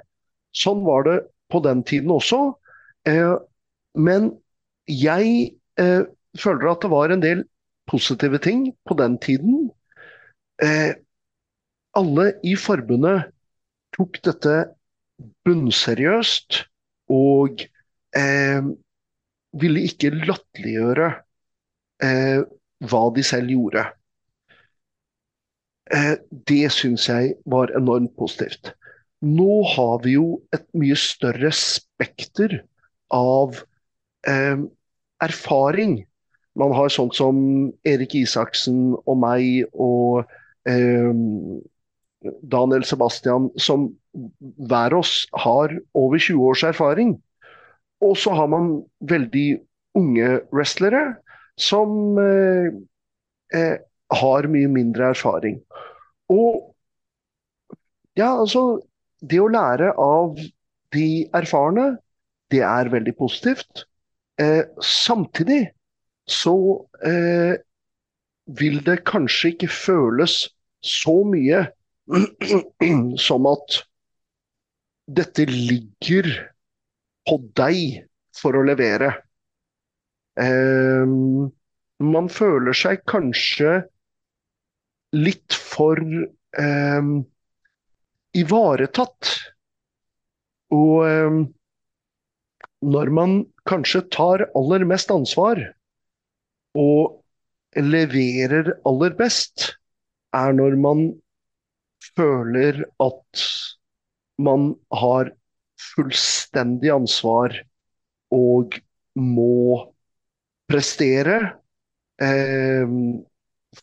[0.58, 1.18] Sånn var det
[1.52, 2.42] på den tiden også.
[3.08, 3.36] Eh,
[4.00, 4.32] men
[4.92, 6.04] jeg eh,
[6.40, 7.46] føler at det var en del
[7.92, 9.70] positive ting på den tiden.
[10.62, 10.94] Eh,
[11.98, 13.32] alle i forbundet
[13.96, 14.56] tok dette
[15.46, 16.64] bunnseriøst
[17.12, 17.66] og
[19.62, 21.10] ville ikke latterliggjøre
[22.90, 23.86] hva de selv gjorde.
[25.92, 26.16] Eh,
[26.50, 28.74] det syns jeg var enormt positivt.
[29.22, 32.62] Nå har vi jo et mye større spekter
[33.14, 33.60] av
[34.28, 34.64] eh,
[35.22, 36.00] erfaring.
[36.58, 37.36] Man har sånt som
[37.88, 40.24] Erik Isaksen og meg og
[40.70, 41.12] eh,
[42.42, 43.92] Daniel Sebastian, som
[44.70, 47.16] hver oss har over 20 års erfaring.
[48.02, 49.62] Og så har man veldig
[49.98, 51.21] unge wrestlere
[51.60, 52.72] som eh,
[53.58, 53.78] eh,
[54.22, 55.60] har mye mindre erfaring.
[56.32, 56.72] Og
[58.18, 58.82] ja, altså
[59.22, 60.40] Det å lære av
[60.96, 62.00] de erfarne,
[62.50, 63.84] det er veldig positivt.
[64.42, 65.68] Eh, samtidig
[66.26, 66.56] så
[67.06, 67.54] eh,
[68.58, 70.40] vil det kanskje ikke føles
[70.82, 71.62] så mye
[73.28, 73.78] som at
[75.12, 76.32] dette ligger
[77.30, 79.14] på deg for å levere.
[80.40, 81.52] Um,
[82.02, 83.82] man føler seg kanskje
[85.16, 87.12] litt for um,
[88.38, 89.34] ivaretatt.
[90.72, 91.42] Og um,
[92.82, 93.36] når man
[93.70, 95.60] kanskje tar aller mest ansvar
[96.80, 97.20] og
[97.78, 99.76] leverer aller best,
[100.36, 101.04] er når man
[102.16, 103.44] føler at
[104.42, 105.32] man har
[105.92, 107.54] fullstendig ansvar
[108.34, 108.80] og
[109.20, 109.91] må
[110.72, 111.38] prestere.
[112.22, 112.88] Eh,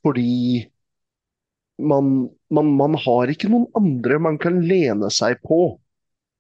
[0.03, 0.64] fordi
[1.79, 5.79] man, man, man, har ikke noen andre man kan lene seg på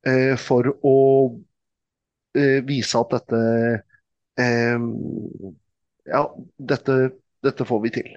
[0.08, 0.96] eh, for å
[2.38, 3.42] eh, vise at dette
[4.42, 4.86] eh,
[6.08, 6.22] Ja,
[6.56, 6.94] dette,
[7.44, 8.12] dette, får vi til.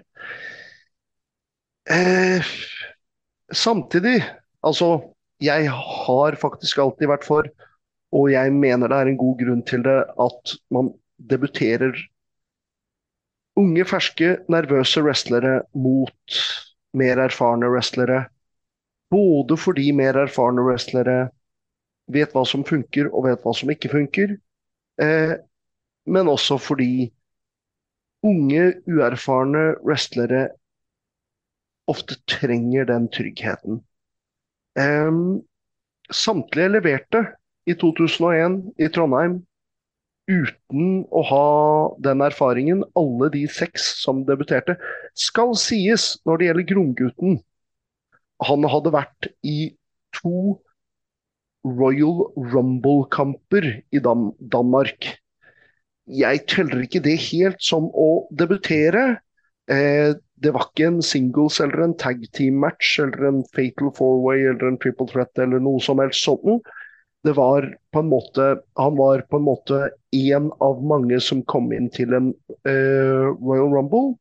[1.91, 2.53] Eh,
[3.51, 4.21] samtidig,
[4.63, 4.93] altså
[5.41, 7.47] Jeg har faktisk alltid vært for,
[8.13, 10.91] og jeg mener det er en god grunn til det, at man
[11.31, 11.97] debuterer
[13.59, 16.41] unge, ferske, nervøse wrestlere mot
[16.97, 18.25] mer erfarne wrestlere.
[19.11, 21.17] Både fordi mer erfarne wrestlere
[22.11, 24.35] vet hva som funker og vet hva som ikke funker,
[25.01, 25.35] eh,
[26.05, 27.11] men også fordi
[28.27, 30.49] unge, uerfarne wrestlere
[31.91, 33.81] ofte trenger den tryggheten.
[34.79, 35.11] Eh,
[36.11, 37.25] samtlige leverte
[37.67, 39.41] i 2001 i Trondheim
[40.31, 41.45] uten å ha
[42.03, 44.77] den erfaringen, alle de seks som debuterte,
[45.17, 47.39] skal sies når det gjelder Gromgutten.
[48.47, 49.73] Han hadde vært i
[50.17, 50.57] to
[51.67, 55.11] Royal Rumble-kamper i Dan Danmark.
[56.09, 59.21] Jeg teller ikke det helt som å debutere.
[59.69, 64.71] Eh, det var ikke en singles eller en tag team-match eller en fatal four-way eller
[64.71, 66.65] en triple threat eller noe som helst sånt
[67.23, 71.71] det var på en måte Han var på en måte én av mange som kom
[71.75, 72.31] inn til en
[72.67, 74.15] uh, Royal Rumble.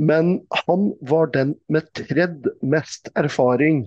[0.00, 3.84] Men han var den med tredd mest erfaring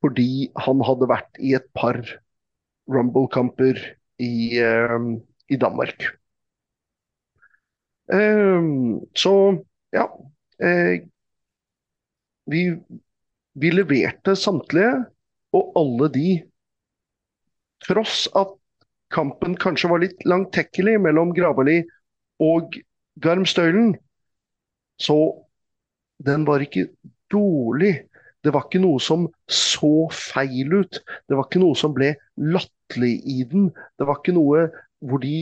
[0.00, 1.98] fordi han hadde vært i et par
[2.92, 3.80] Rumble-kamper
[4.22, 5.16] i, uh,
[5.50, 6.06] i, Danmark.
[8.12, 9.32] Uh, så
[9.96, 10.06] ja.
[12.46, 12.60] vi,
[13.58, 14.92] vi leverte samtlige,
[15.56, 16.28] og alle de
[17.84, 18.54] tross at
[19.14, 21.82] kampen kanskje var litt langtekkelig mellom Gravali
[22.42, 22.76] og
[23.22, 23.94] Garmstøylen,
[25.00, 25.16] så
[26.24, 26.88] den var ikke
[27.32, 28.06] dårlig.
[28.44, 31.00] Det var ikke noe som så feil ut.
[31.28, 33.70] Det var ikke noe som ble latterlig i den.
[33.98, 34.66] Det var ikke noe
[35.04, 35.36] hvor de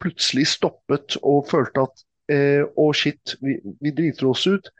[0.00, 4.70] plutselig stoppet og følte at eh, å shit, vi, vi driter oss ut.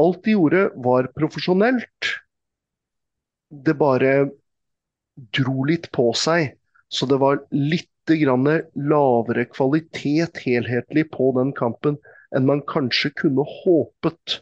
[0.00, 2.12] Alt de gjorde var profesjonelt.
[3.50, 4.30] Det bare
[5.36, 6.54] dro litt på seg.
[6.90, 11.98] Så det var litt grann lavere kvalitet helhetlig på den kampen
[12.34, 14.40] enn man kanskje kunne håpet.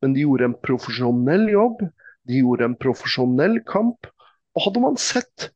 [0.00, 1.82] Men de gjorde en profesjonell jobb,
[2.28, 4.08] de gjorde en profesjonell kamp.
[4.56, 5.50] Og hadde man sett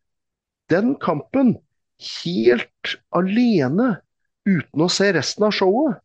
[0.72, 1.56] den kampen
[2.22, 3.98] helt alene,
[4.44, 6.00] uten å se resten av showet,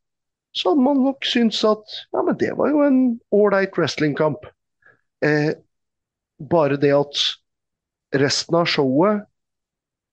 [0.56, 3.02] så hadde man nok syntes at ja, men det var jo en
[3.36, 4.48] ålreit wrestlingkamp.
[5.26, 5.52] Eh,
[6.40, 7.20] bare det at
[8.16, 9.26] resten av showet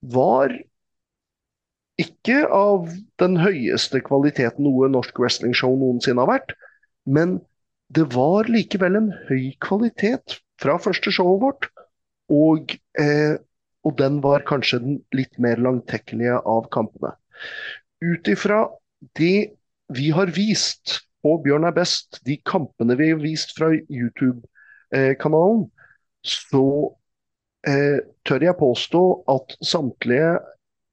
[0.01, 0.53] var
[2.01, 6.53] ikke av den høyeste kvaliteten noe norsk wrestlingshow noensinne har vært,
[7.09, 7.39] men
[7.95, 11.69] det var likevel en høy kvalitet fra første showet vårt.
[12.33, 13.39] Og, eh,
[13.87, 17.15] og den var kanskje den litt mer langtekkelige av kampene.
[18.03, 18.67] Ut ifra
[19.17, 19.55] det
[19.95, 25.69] vi har vist på Bjørn er best, de kampene vi har vist fra YouTube-kanalen,
[26.27, 26.67] så
[27.69, 30.37] eh, tør jeg påstå at samtlige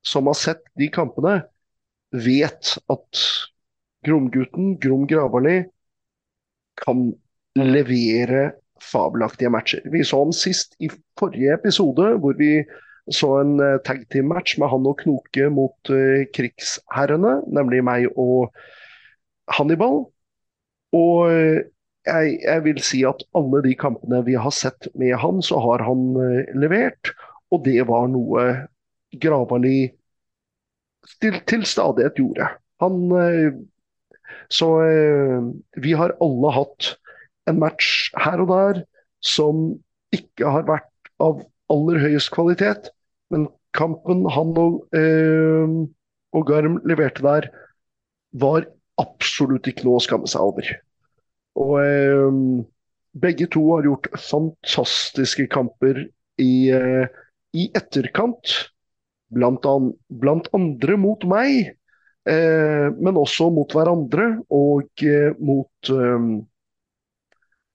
[0.04, 1.42] som har sett de kampene,
[2.14, 3.24] vet at
[4.04, 5.64] Gromgutten, Grom Gravarli,
[6.84, 7.14] kan
[7.56, 8.52] levere
[8.84, 9.84] fabelaktige matcher.
[9.92, 12.64] Vi så ham sist i forrige episode, hvor vi
[13.12, 18.52] så en uh, tag team-match med han og Knoke mot uh, krigsherrene, nemlig meg og
[19.52, 20.06] Hannibal.
[20.96, 21.60] Og uh,
[22.08, 25.84] jeg, jeg, vil si at alle de kampene vi har sett med han, så har
[25.88, 26.14] han
[26.60, 27.14] levert.
[27.54, 28.48] Og det var noe
[29.22, 29.92] Gravali
[31.22, 32.50] til, til stadighet gjorde.
[32.84, 33.54] Han eh,
[34.50, 35.42] Så eh,
[35.82, 36.94] vi har alle hatt
[37.50, 38.84] en match her og der
[39.24, 39.66] som
[40.16, 41.42] ikke har vært av
[41.74, 42.90] aller høyest kvalitet,
[43.32, 45.76] men kampen han og, eh,
[46.36, 47.50] og Garm leverte der,
[48.34, 48.68] var
[49.02, 50.70] absolutt ikke noe å skamme seg over.
[51.60, 52.38] Og eh,
[53.14, 56.06] begge to har gjort fantastiske kamper
[56.42, 57.06] i, eh,
[57.54, 58.56] i etterkant
[59.34, 61.74] blant, an, blant andre mot meg,
[62.30, 66.28] eh, men også mot hverandre og eh, mot, eh,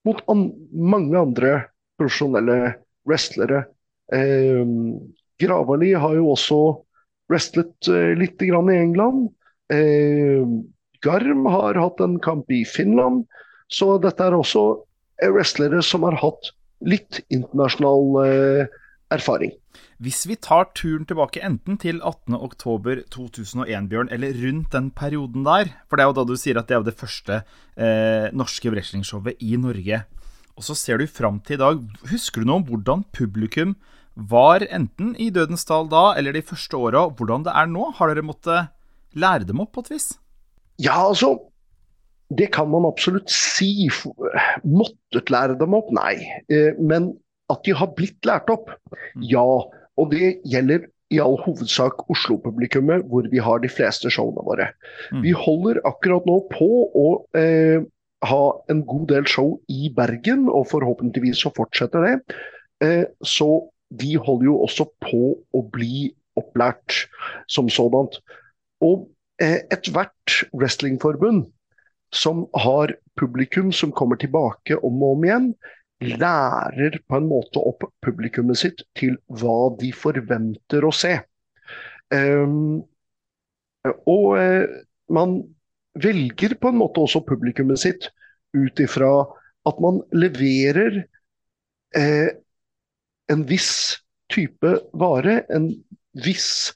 [0.08, 1.54] mot an, mange andre
[1.98, 2.74] profesjonelle
[3.08, 3.64] wrestlere.
[4.14, 4.66] Eh,
[5.38, 6.60] Gravali har jo også
[7.30, 9.28] wrestlet eh, litt i England.
[9.72, 10.42] Eh,
[11.04, 13.26] Garm har hatt en kamp i Finland.
[13.68, 14.64] Så dette er også
[15.28, 16.52] wrestlere som har hatt
[16.84, 18.76] litt internasjonal eh,
[19.14, 19.52] erfaring.
[19.98, 25.98] Hvis vi tar turen tilbake enten til 18.10.2001, Bjørn, eller rundt den perioden der For
[25.98, 27.40] det er jo da du sier at det er det første
[27.74, 30.04] eh, norske wrestlingshowet i Norge.
[30.58, 31.82] Og så ser du fram til i dag.
[32.10, 33.76] Husker du noe om hvordan publikum
[34.18, 37.92] var enten i Dødens dal da, eller de første åra, hvordan det er nå?
[37.98, 38.72] Har dere måttet
[39.18, 40.08] lære dem opp på et vis?
[40.82, 41.36] Ja, altså
[42.28, 43.88] Det kan man absolutt si.
[44.64, 45.90] Måttet lære dem opp?
[45.96, 46.18] Nei.
[46.52, 47.14] Eh, men
[47.52, 48.70] at de har blitt lært opp.
[49.16, 49.26] Mm.
[49.30, 49.48] Ja,
[49.98, 54.68] og det gjelder i all hovedsak Oslo-publikummet, hvor vi har de fleste showene våre.
[55.12, 55.22] Mm.
[55.24, 57.06] Vi holder akkurat nå på å
[57.38, 57.80] eh,
[58.28, 62.38] ha en god del show i Bergen, og forhåpentligvis så fortsetter det.
[62.84, 63.48] Eh, så
[63.88, 65.22] de holder jo også på
[65.56, 67.06] å bli opplært
[67.50, 68.20] som sådant.
[68.84, 69.08] Og
[69.42, 71.46] eh, ethvert wrestlingforbund
[72.14, 75.48] som har publikum som kommer tilbake om og om igjen,
[76.04, 81.16] lærer på en måte opp publikummet sitt til hva de forventer å se.
[82.14, 82.84] Um,
[84.06, 84.64] og uh,
[85.12, 85.40] man
[85.98, 88.08] velger på en måte også publikummet sitt
[88.56, 89.10] ut ifra
[89.68, 91.02] at man leverer
[91.98, 92.30] uh,
[93.28, 93.98] en viss
[94.32, 95.72] type vare, en
[96.24, 96.70] viss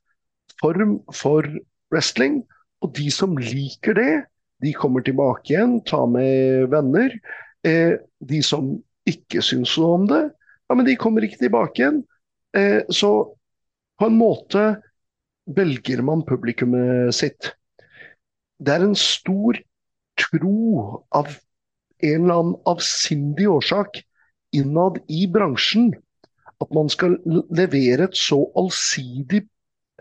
[0.61, 1.47] form for
[1.93, 2.43] wrestling.
[2.83, 4.13] Og de som liker det,
[4.63, 7.15] de kommer tilbake igjen, tar med venner.
[7.67, 8.77] Eh, de som
[9.09, 10.23] ikke syns noe om det,
[10.69, 12.03] ja, men de kommer ikke tilbake igjen.
[12.57, 13.11] Eh, så
[13.99, 14.65] på en måte
[15.51, 17.53] velger man publikummet sitt.
[18.63, 19.59] Det er en stor
[20.21, 21.31] tro av
[22.03, 24.03] en eller annen avsindig årsak
[24.55, 25.93] innad i bransjen
[26.63, 27.17] at man skal
[27.51, 29.45] levere et så allsidig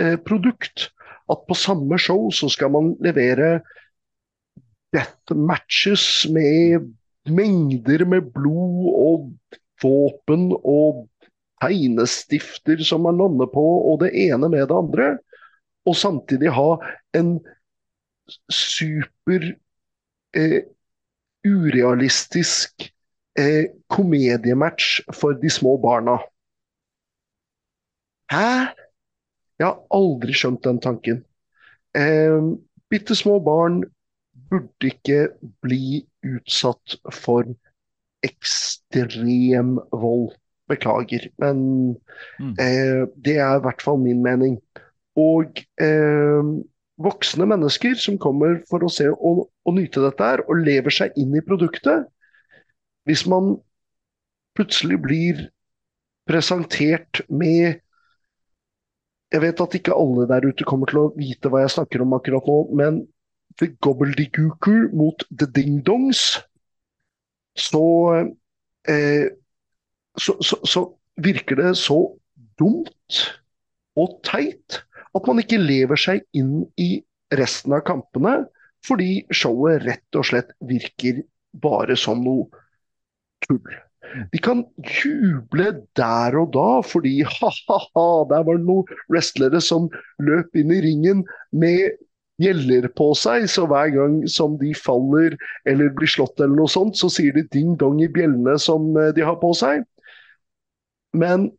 [0.01, 0.89] eh, produkt
[1.31, 3.61] at på samme show så skal man levere
[4.95, 6.91] death matches med
[7.29, 9.31] mengder med blod og
[9.81, 11.07] våpen og
[11.61, 15.09] tegnestifter som man lander på, og det ene med det andre.
[15.85, 16.75] Og samtidig ha
[17.17, 17.37] en
[18.51, 19.47] super
[20.37, 20.61] eh,
[21.45, 22.85] urealistisk
[23.37, 26.19] eh, komediematch for de små barna.
[28.31, 28.73] Hæ?
[29.59, 31.23] Jeg har aldri skjønt den tanken.
[31.97, 32.41] Eh,
[32.91, 33.83] Bitte små barn
[34.51, 35.29] burde ikke
[35.63, 37.47] bli utsatt for
[38.25, 40.35] ekstrem vold.
[40.71, 41.97] Beklager, men
[42.39, 42.53] Mm.
[42.59, 44.61] eh, det er i hvert fall min mening.
[45.19, 46.51] Og eh,
[47.01, 51.17] voksne mennesker som kommer for å se og, og nyte dette her, og lever seg
[51.19, 52.07] inn i produktet
[53.09, 53.55] Hvis man
[54.55, 55.49] plutselig blir
[56.29, 57.81] presentert med
[59.33, 62.13] Jeg vet at ikke alle der ute kommer til å vite hva jeg snakker om
[62.17, 63.01] akkurat nå, men
[63.61, 66.41] The Gobbledygooker mot The Ding-Dongs,
[67.57, 67.85] så,
[68.89, 69.27] eh,
[70.17, 70.85] så, så, så
[71.21, 71.99] virker det så
[72.57, 73.19] dumt
[73.99, 74.81] og teit
[75.11, 77.03] at man ikke lever seg inn i
[77.35, 78.45] resten av kampene,
[78.87, 81.21] fordi showet rett og slett virker
[81.61, 82.47] bare som noe
[83.45, 83.61] tull.
[84.31, 89.87] De kan juble der og da fordi ha-ha-ha, der var det noen wrestlere som
[90.23, 91.99] løp inn i ringen med
[92.41, 95.37] gjeller på seg, så hver gang som de faller
[95.69, 99.25] eller blir slått eller noe sånt, så sier de ding-dong i bjellene som eh, de
[99.27, 99.85] har på seg.
[101.17, 101.49] Men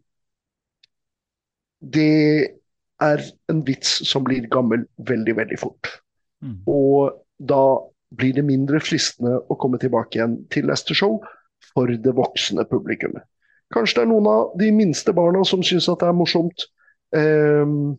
[1.82, 2.52] det
[3.02, 5.90] er en vits som blir gammel veldig, veldig fort.
[6.42, 6.60] Mm.
[6.70, 7.64] Og da
[8.18, 11.18] blir det mindre fristende å komme tilbake igjen til neste show
[11.72, 13.24] for det voksne publikummet.
[13.72, 16.66] Kanskje det er noen av de minste barna som syns at det er morsomt.
[17.16, 17.94] Ehm,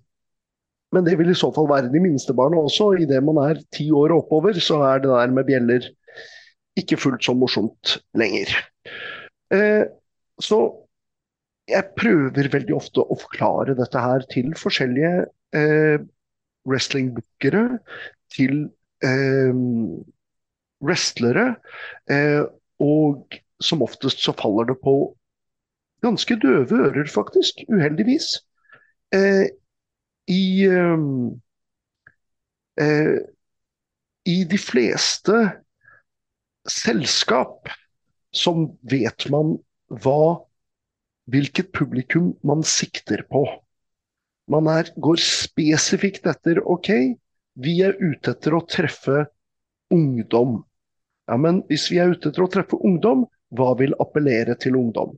[0.93, 2.91] men det vil i så fall være de minste barna også.
[3.01, 5.89] Idet man er ti år og oppover, så er det der med bjeller
[6.79, 8.53] ikke fullt så morsomt lenger.
[9.53, 9.85] Eh,
[10.41, 10.59] så
[11.69, 15.25] jeg prøver veldig ofte å forklare dette her til forskjellige
[15.55, 16.03] eh,
[16.69, 17.79] wrestlingbookere,
[18.33, 18.65] til
[19.05, 19.53] eh,
[20.83, 21.53] wrestlere.
[22.11, 22.43] Eh,
[22.83, 24.97] og som oftest så faller det på
[26.03, 27.63] ganske døve ører, faktisk.
[27.71, 28.35] Uheldigvis.
[29.15, 29.47] Eh,
[30.31, 30.97] i, eh,
[32.81, 33.17] eh,
[34.25, 35.39] I de fleste
[36.69, 37.67] selskap
[38.31, 39.57] som vet man
[39.91, 40.45] hva
[41.31, 43.43] hvilket publikum man sikter på.
[44.51, 46.89] Man er, går spesifikt etter OK,
[47.59, 49.25] vi er ute etter å treffe
[49.93, 50.61] ungdom.
[51.29, 55.13] Ja, men hvis vi er ute etter å treffe ungdom, hva vil appellere til ungdom?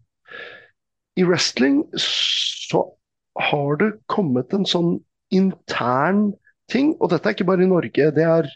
[1.16, 2.84] I wrestling så
[3.36, 4.98] har det kommet en sånn
[5.36, 6.30] intern
[6.72, 8.50] ting, og dette er ikke bare i Norge, det er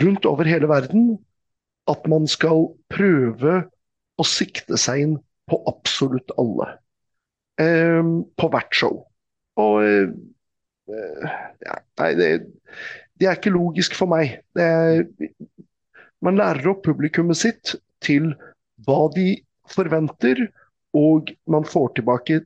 [0.00, 1.18] rundt over hele verden,
[1.90, 3.64] at man skal prøve
[4.20, 5.16] å sikte seg inn
[5.50, 6.76] på absolutt alle.
[7.60, 9.00] Eh, på hvert show.
[9.60, 11.26] Og eh,
[11.66, 12.28] ja, Nei, det,
[13.18, 14.38] det, er ikke logisk for meg.
[14.58, 15.04] Er,
[16.24, 18.32] man lærer opp publikummet sitt til
[18.86, 19.34] hva de
[19.70, 20.46] forventer,
[20.96, 22.40] og man får tilbake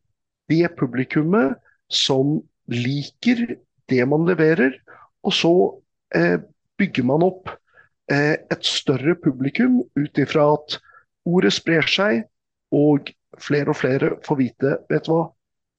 [0.51, 1.59] det publikummet
[1.92, 2.38] som
[2.70, 3.57] liker
[3.90, 4.76] det man leverer.
[5.24, 5.53] Og så
[6.16, 6.38] eh,
[6.78, 7.51] bygger man opp
[8.12, 10.78] eh, et større publikum ut ifra at
[11.24, 12.24] ordet sprer seg,
[12.74, 15.28] og flere og flere får vite vet du hva,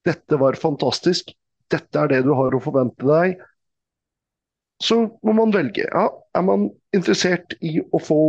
[0.06, 1.32] dette var fantastisk,
[1.72, 3.40] dette er det du har å forvente deg.
[4.84, 5.88] Så må man velge.
[5.88, 8.20] Ja, er man interessert i å få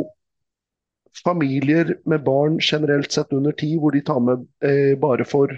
[1.24, 5.52] familier med barn generelt sett under ti, hvor de tar med eh, bare for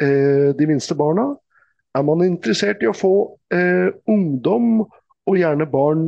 [0.00, 1.26] de minste barna?
[1.96, 3.12] Er man interessert i å få
[3.52, 4.86] eh, ungdom,
[5.28, 6.04] og gjerne barn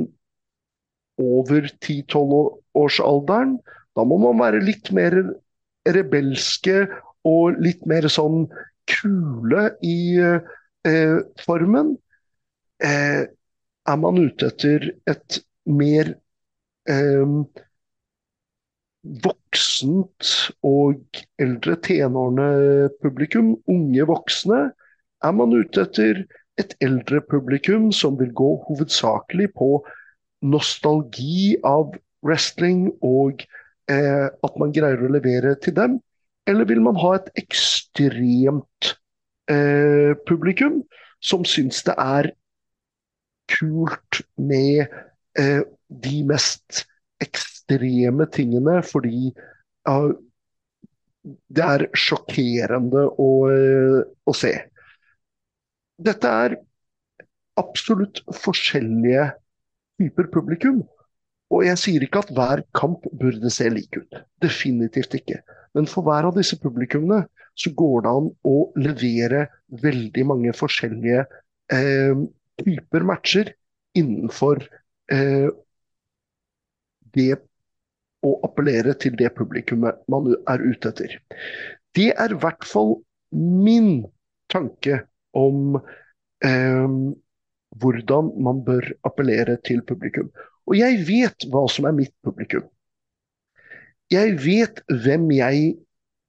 [1.20, 2.32] over 10-12
[2.78, 3.56] årsalderen,
[3.96, 5.14] da må man være litt mer
[5.92, 6.86] rebelske
[7.28, 8.46] og litt mer sånn
[8.90, 11.94] kule i eh, formen.
[12.82, 13.22] Eh,
[13.82, 16.14] er man ute etter et mer
[16.90, 17.36] eh,
[19.02, 20.28] voksent
[20.66, 24.60] og eldre tenårende publikum, unge voksne,
[25.22, 26.22] er man ute etter
[26.60, 29.82] et eldre publikum som vil gå hovedsakelig på
[30.42, 31.94] nostalgi av
[32.26, 33.42] wrestling og
[33.90, 35.98] eh, at man greier å levere til dem?
[36.46, 38.94] Eller vil man ha et ekstremt
[39.50, 40.82] eh, publikum
[41.22, 42.32] som syns det er
[43.50, 44.86] kult med
[45.38, 45.62] eh,
[46.02, 46.84] de mest
[47.22, 47.61] ekstreme
[48.32, 49.96] tingene fordi ja,
[51.22, 54.52] det er sjokkerende å, uh, å, se.
[56.02, 56.56] Dette er
[57.60, 59.28] absolutt forskjellige
[60.00, 60.82] typer publikum.
[61.52, 64.22] Og jeg sier ikke at hver kamp burde se lik ut.
[64.42, 65.42] Definitivt ikke.
[65.76, 67.26] Men for hver av disse publikummene
[67.60, 69.46] så går det an å levere
[69.82, 71.26] veldig mange forskjellige
[71.76, 72.22] eh,
[72.62, 73.52] typer matcher
[73.98, 74.62] innenfor
[75.12, 75.50] eh,
[77.12, 77.34] det
[78.22, 81.16] å appellere til det publikummet man er ute etter.
[81.96, 82.96] Det er i hvert fall
[83.32, 84.04] min
[84.52, 85.02] tanke
[85.36, 85.78] om
[86.44, 86.96] eh,
[87.82, 90.30] hvordan man bør appellere til publikum.
[90.68, 92.66] Og jeg vet hva som er mitt publikum.
[94.12, 95.72] Jeg vet hvem jeg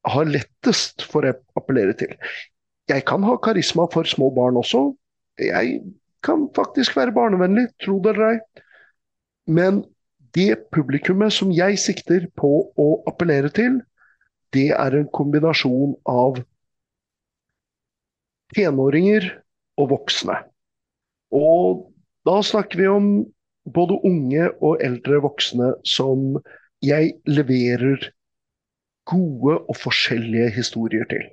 [0.08, 2.16] har lettest for å appellere til.
[2.92, 4.90] Jeg kan ha karisma for små barn også.
[5.40, 5.80] Jeg
[6.24, 8.64] kan faktisk være barnevennlig, tro det eller ei.
[9.52, 9.82] Men
[10.34, 13.82] det publikummet som jeg sikter på å appellere til,
[14.54, 16.40] det er en kombinasjon av
[18.54, 19.30] tenåringer
[19.82, 20.38] og voksne.
[21.34, 21.88] Og
[22.28, 23.08] da snakker vi om
[23.74, 26.38] både unge og eldre voksne som
[26.84, 28.12] jeg leverer
[29.10, 31.26] gode og forskjellige historier til.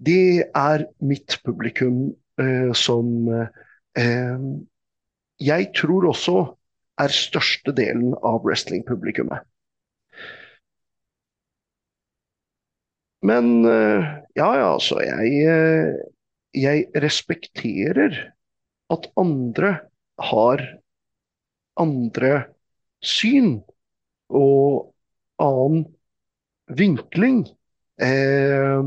[0.00, 2.10] Det er mitt publikum
[2.40, 4.40] eh, som eh,
[5.40, 6.36] jeg tror også
[7.00, 9.46] er største delen av wrestlingpublikummet.
[13.26, 14.04] Men eh,
[14.38, 15.00] ja, ja, altså.
[15.04, 15.96] Jeg, eh,
[16.56, 18.16] jeg respekterer
[18.90, 19.74] at andre
[20.30, 20.62] har
[21.80, 22.32] andre
[23.04, 23.58] syn
[24.28, 24.90] og
[25.40, 25.84] annen
[26.76, 27.44] vinkling
[28.00, 28.80] eh,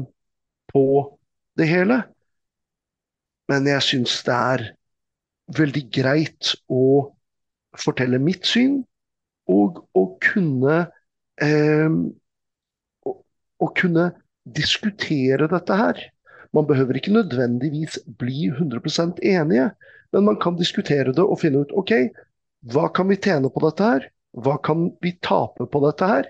[0.73, 0.85] på
[1.59, 2.01] det hele.
[3.51, 4.65] Men jeg syns det er
[5.53, 6.85] veldig greit å
[7.79, 8.81] fortelle mitt syn,
[9.49, 10.77] og å kunne
[11.43, 11.95] eh,
[13.03, 13.13] å,
[13.59, 14.11] å kunne
[14.43, 15.99] diskutere dette her.
[16.53, 19.71] Man behøver ikke nødvendigvis bli 100% enige,
[20.13, 21.95] men man kan diskutere det og finne ut OK,
[22.71, 24.07] hva kan vi tjene på dette her?
[24.33, 26.29] Hva kan vi tape på dette her?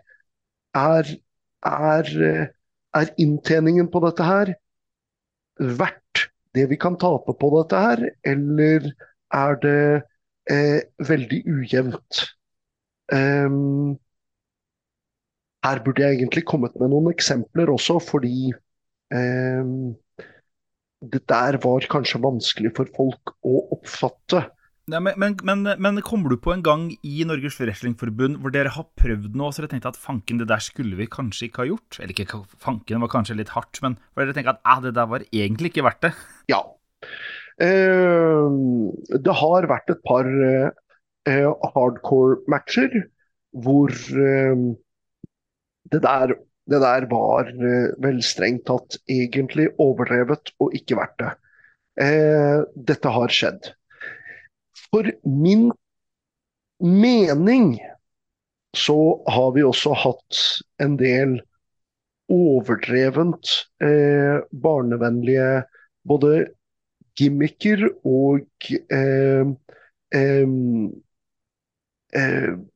[0.79, 1.09] Er,
[1.67, 2.13] er,
[2.97, 4.55] er inntjeningen på dette her
[5.59, 8.89] verdt det vi kan tape på dette her, eller
[9.33, 9.83] er det
[10.51, 12.23] eh, veldig ujevnt?
[13.13, 13.99] Um,
[15.63, 18.51] her burde jeg egentlig kommet med noen eksempler også, fordi
[19.13, 19.93] um,
[21.03, 24.43] det der var kanskje vanskelig for folk å oppfatte.
[24.91, 28.73] Ja, men, men, men, men, kommer du på en gang i Norges Wrestlingforbund hvor dere
[28.75, 31.69] har prøvd noe, så dere tenkte at fanken, det der skulle vi kanskje ikke ha
[31.69, 31.99] gjort?
[32.03, 35.07] Eller ikke fanken, var kanskje litt hardt, men hvor dere tenker at ah, det der
[35.07, 36.11] var egentlig ikke verdt det?
[36.51, 36.59] Ja.
[37.61, 38.89] Uh,
[39.21, 40.71] det har vært et par uh,
[41.75, 42.95] hardcore-matcher
[43.63, 44.63] hvor uh,
[45.93, 46.33] det, der,
[46.71, 47.51] det der var
[48.01, 51.33] vel strengt tatt egentlig overdrevet og ikke verdt det.
[52.89, 53.67] dette har skjedd.
[54.89, 55.67] For min
[56.81, 57.75] mening
[58.73, 58.97] så
[59.29, 60.39] har vi også hatt
[60.81, 61.37] en del
[62.33, 63.51] overdrevent
[63.83, 65.63] eh, barnevennlige
[66.07, 66.47] både
[67.19, 69.45] gimmicker og eh,
[70.13, 70.55] eh,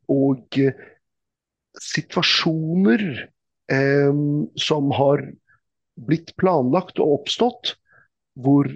[0.08, 0.60] og
[1.82, 3.04] situasjoner
[3.72, 4.22] eh,
[4.58, 5.26] som har
[6.08, 7.76] blitt planlagt og oppstått,
[8.38, 8.70] hvor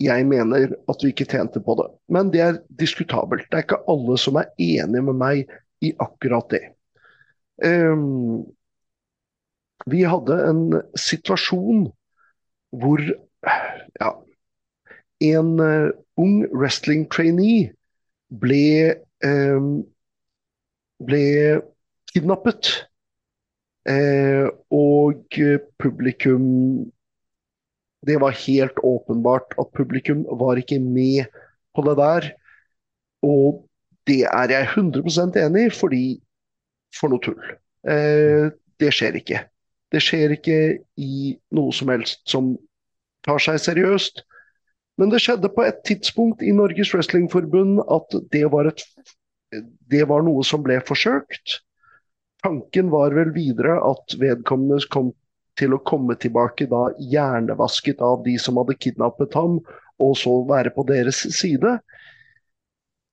[0.00, 1.88] jeg mener at vi ikke tjente på det.
[2.08, 3.48] Men det er diskutabelt.
[3.50, 5.50] Det er ikke alle som er enig med meg
[5.84, 6.62] i akkurat det.
[7.60, 8.46] Um,
[9.90, 10.62] vi hadde en
[10.96, 11.86] situasjon
[12.80, 14.10] hvor ja,
[15.20, 15.90] en uh,
[16.20, 17.70] ung wrestling trainee
[18.30, 19.82] ble, um,
[21.04, 21.24] ble
[22.12, 22.72] kidnappet.
[23.88, 25.36] Uh, og
[25.80, 26.46] publikum
[28.06, 31.24] det var helt åpenbart at publikum var ikke med
[31.74, 32.30] på det der.
[33.22, 33.68] Og
[34.06, 36.04] det er jeg 100 enig i, fordi
[36.96, 37.40] for noe tull.
[37.88, 38.48] Eh,
[38.80, 39.44] det skjer ikke.
[39.92, 40.58] Det skjer ikke
[40.96, 42.54] i noe som helst som
[43.26, 44.24] tar seg seriøst.
[45.00, 48.84] Men det skjedde på et tidspunkt i Norges Wrestlingforbund at det var, et,
[49.88, 51.56] det var noe som ble forsøkt.
[52.44, 55.14] Tanken var vel videre at vedkommende kom
[55.60, 59.58] til å komme tilbake da hjernevasket av de som hadde kidnappet ham,
[60.00, 61.78] og så være på deres side.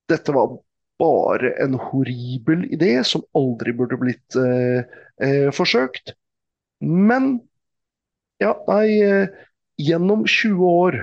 [0.08, 0.56] Dette var
[0.98, 4.88] bare en horribel idé som aldri burde blitt eh,
[5.24, 6.14] eh, forsøkt.
[6.84, 7.36] Men
[8.42, 9.46] ja, nei, eh,
[9.78, 10.98] gjennom 20 år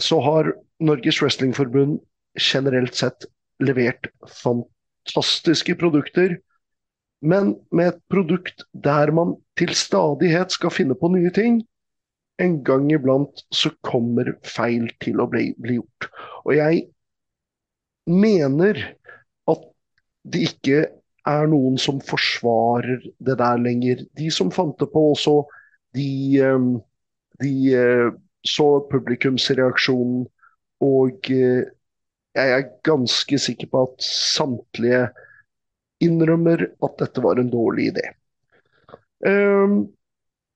[0.00, 2.00] så har Norges Wrestlingforbund
[2.40, 3.26] generelt sett
[3.62, 4.08] levert
[4.42, 6.38] fantastiske produkter
[7.24, 11.62] men med et produkt der man til stadighet skal finne på nye ting.
[12.42, 16.08] En gang iblant så kommer feil til å bli, bli gjort.
[16.44, 16.82] Og jeg
[18.10, 18.82] mener
[19.48, 19.64] at
[20.28, 20.82] det ikke
[21.24, 24.04] er noen som forsvarer det der lenger.
[24.18, 25.38] De som fant det på også,
[25.96, 26.10] de,
[26.44, 26.74] ehm,
[27.40, 28.10] de eh,
[28.44, 30.26] så publikumsreaksjonen,
[30.84, 31.64] og eh,
[32.34, 35.06] jeg er ganske sikker på at samtlige
[36.04, 38.08] innrømmer at dette var en dårlig idé.
[39.24, 39.86] Um,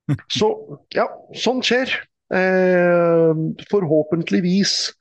[0.37, 0.51] så
[0.95, 1.93] ja, sånn skjer.
[2.29, 4.91] Um, forhåpentligvis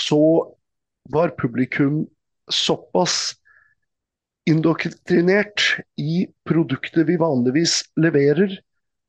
[0.00, 0.20] så
[1.14, 2.02] var publikum
[2.50, 3.36] såpass
[4.50, 5.62] indoktrinert
[6.00, 8.58] i produktet vi vanligvis leverer,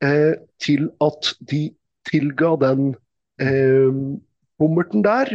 [0.04, 1.68] eh, til at de
[2.08, 2.94] tilga den
[3.42, 3.96] eh,
[4.60, 5.32] bommerten der,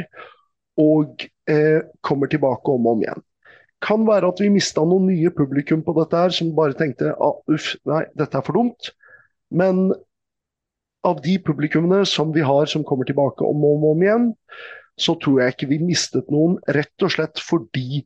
[0.81, 3.25] og eh, kommer tilbake om og om igjen.
[3.81, 7.39] Kan være at vi mista noen nye publikum på dette her, som bare tenkte ah,
[7.49, 8.93] uff, nei, dette er for dumt.
[9.51, 9.89] Men
[11.07, 14.27] av de publikummene som vi har som kommer tilbake om og om, om igjen,
[15.01, 18.03] så tror jeg ikke vi mistet noen, rett og slett fordi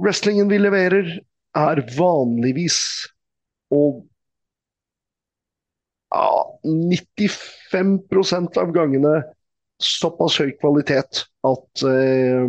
[0.00, 1.08] wrestlingen vi leverer,
[1.56, 2.78] er vanligvis
[3.74, 4.04] og
[6.10, 9.20] ja, 95% av gangene
[9.80, 12.46] såpass høy kvalitet at eh,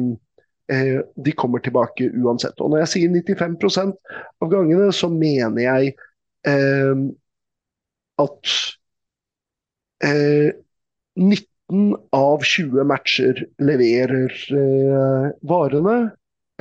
[0.74, 2.60] eh, de kommer tilbake uansett.
[2.60, 3.96] Og når jeg sier 95%
[4.42, 5.94] av gangene, så mener jeg
[6.50, 7.06] eh,
[8.22, 8.56] at
[10.02, 11.38] 19
[11.72, 15.98] eh, av 20 matcher leverer eh, varene.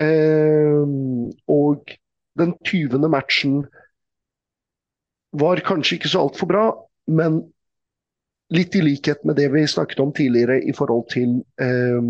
[0.00, 0.84] Eh,
[1.50, 1.96] og
[2.38, 3.08] den 20.
[3.10, 3.64] matchen
[5.40, 6.64] var kanskje ikke så altfor bra,
[7.06, 7.40] men
[8.50, 12.00] litt i likhet med det vi snakket om tidligere i forhold til eh,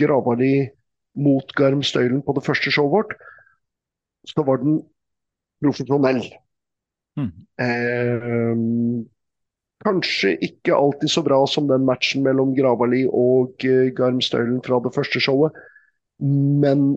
[0.00, 0.54] Gravali
[1.20, 3.16] mot Garmstøylen på det første showet vårt,
[4.26, 4.80] så var den
[5.62, 6.24] profesjonell.
[7.20, 7.30] Mm.
[7.62, 8.62] Eh,
[9.84, 14.94] kanskje ikke alltid så bra som den matchen mellom Gravali og eh, Garmstøylen fra det
[14.96, 15.54] første showet,
[16.18, 16.94] men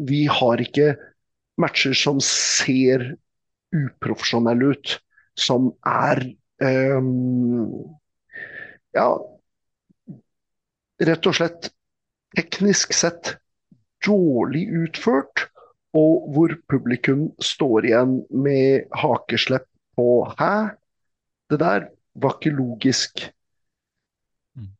[0.00, 0.94] vi har ikke
[1.60, 3.12] matcher som ser
[3.74, 4.98] uprofesjonelle ut
[5.38, 6.22] som er
[6.62, 7.94] um,
[8.94, 9.08] Ja,
[11.02, 11.72] rett og slett
[12.38, 13.34] teknisk sett
[14.06, 15.48] dårlig utført,
[15.94, 19.66] og hvor publikum står igjen med hakeslepp
[19.96, 20.74] på 'hæ'?
[21.50, 23.30] Det der var ikke logisk.
[24.56, 24.70] Mm.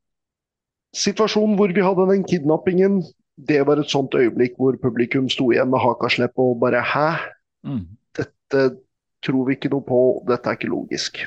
[0.94, 3.02] Situasjonen hvor vi hadde den kidnappingen,
[3.36, 7.18] det var et sånt øyeblikk hvor publikum sto igjen med hakaslepp og bare 'hæ'?
[7.62, 7.86] Mm.
[8.16, 8.78] Dette
[9.25, 11.25] tror vi ikke noe på, dette er ikke logisk.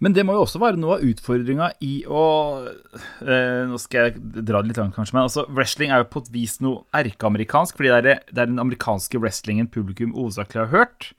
[0.00, 2.22] Men det må jo også være noe av utfordringa i å
[2.64, 6.22] eh, Nå skal jeg dra det litt langt, kanskje, men altså, wrestling er jo på
[6.24, 7.76] et vis noe erkeamerikansk.
[7.76, 11.10] Fordi det er, det er den amerikanske wrestlingen publikum hovedsakelig har hørt.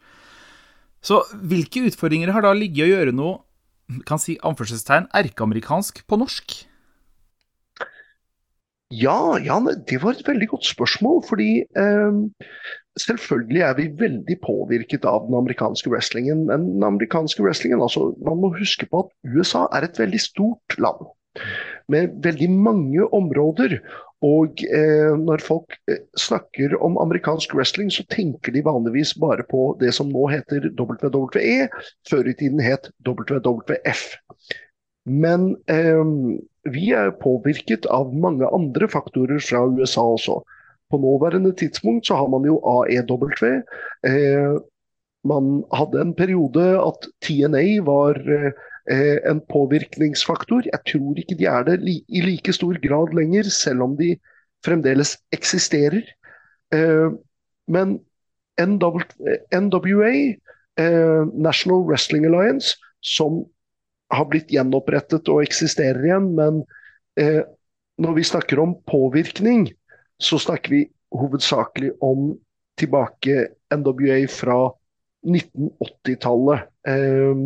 [1.05, 6.53] Så hvilke utfordringer har da ligget å gjøre noe kan si anførselstegn, erkeamerikansk på norsk?
[8.91, 11.21] Ja, ja, det var et veldig godt spørsmål.
[11.27, 12.21] Fordi eh,
[12.99, 16.45] Selvfølgelig er vi veldig påvirket av den amerikanske wrestlingen.
[16.49, 20.77] Men den amerikanske wrestlingen, altså, man må huske på at USA er et veldig stort
[20.77, 21.05] land.
[21.91, 23.79] Med veldig mange områder.
[24.21, 29.71] Og eh, når folk eh, snakker om amerikansk wrestling, så tenker de vanligvis bare på
[29.79, 31.71] det som nå heter WWE.
[32.09, 34.03] Før i tiden het WWF.
[35.09, 36.03] Men eh,
[36.69, 40.41] vi er påvirket av mange andre faktorer fra USA også.
[40.91, 43.31] På nåværende tidspunkt så har man jo AEW.
[44.05, 44.59] Eh,
[45.23, 50.65] man hadde en periode at TNA var eh, en påvirkningsfaktor.
[50.65, 54.15] Jeg tror ikke de er det li i like stor grad lenger, selv om de
[54.65, 56.03] fremdeles eksisterer.
[56.73, 57.09] Eh,
[57.67, 57.99] men
[58.61, 58.99] NW
[59.53, 60.13] NWA,
[60.77, 63.45] eh, National Wrestling Alliance, som
[64.11, 66.63] har blitt gjenopprettet og eksisterer igjen, men
[67.19, 67.43] eh,
[68.01, 69.69] når vi snakker om påvirkning,
[70.21, 70.85] så snakker vi
[71.17, 72.31] hovedsakelig om
[72.79, 74.59] tilbake NWA fra
[75.27, 76.69] 1980-tallet.
[76.87, 77.41] Eh,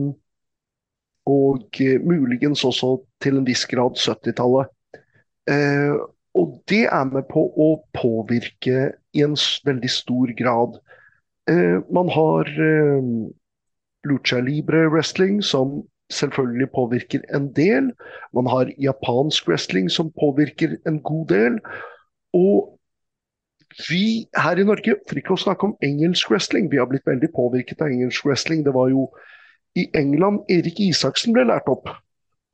[1.25, 4.69] og muligens også til en viss grad 70-tallet.
[5.49, 5.95] Eh,
[6.35, 10.77] og det er med på å påvirke i en veldig stor grad.
[11.49, 13.09] Eh, man har eh,
[14.05, 15.81] lucha libre wrestling, som
[16.13, 17.89] selvfølgelig påvirker en del.
[18.35, 21.59] Man har japansk wrestling, som påvirker en god del.
[22.35, 22.75] Og
[23.89, 27.31] vi her i Norge, for ikke å snakke om engelsk wrestling, vi har blitt veldig
[27.35, 28.63] påvirket av engelsk wrestling.
[28.63, 29.09] Det var jo
[29.75, 31.89] i England Erik Isaksen ble lært opp.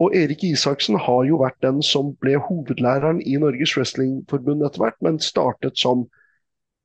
[0.01, 4.97] Og Erik Isaksen har jo vært den som ble hovedlæreren i Norges Wrestlingforbund etter hvert,
[5.05, 6.07] men startet som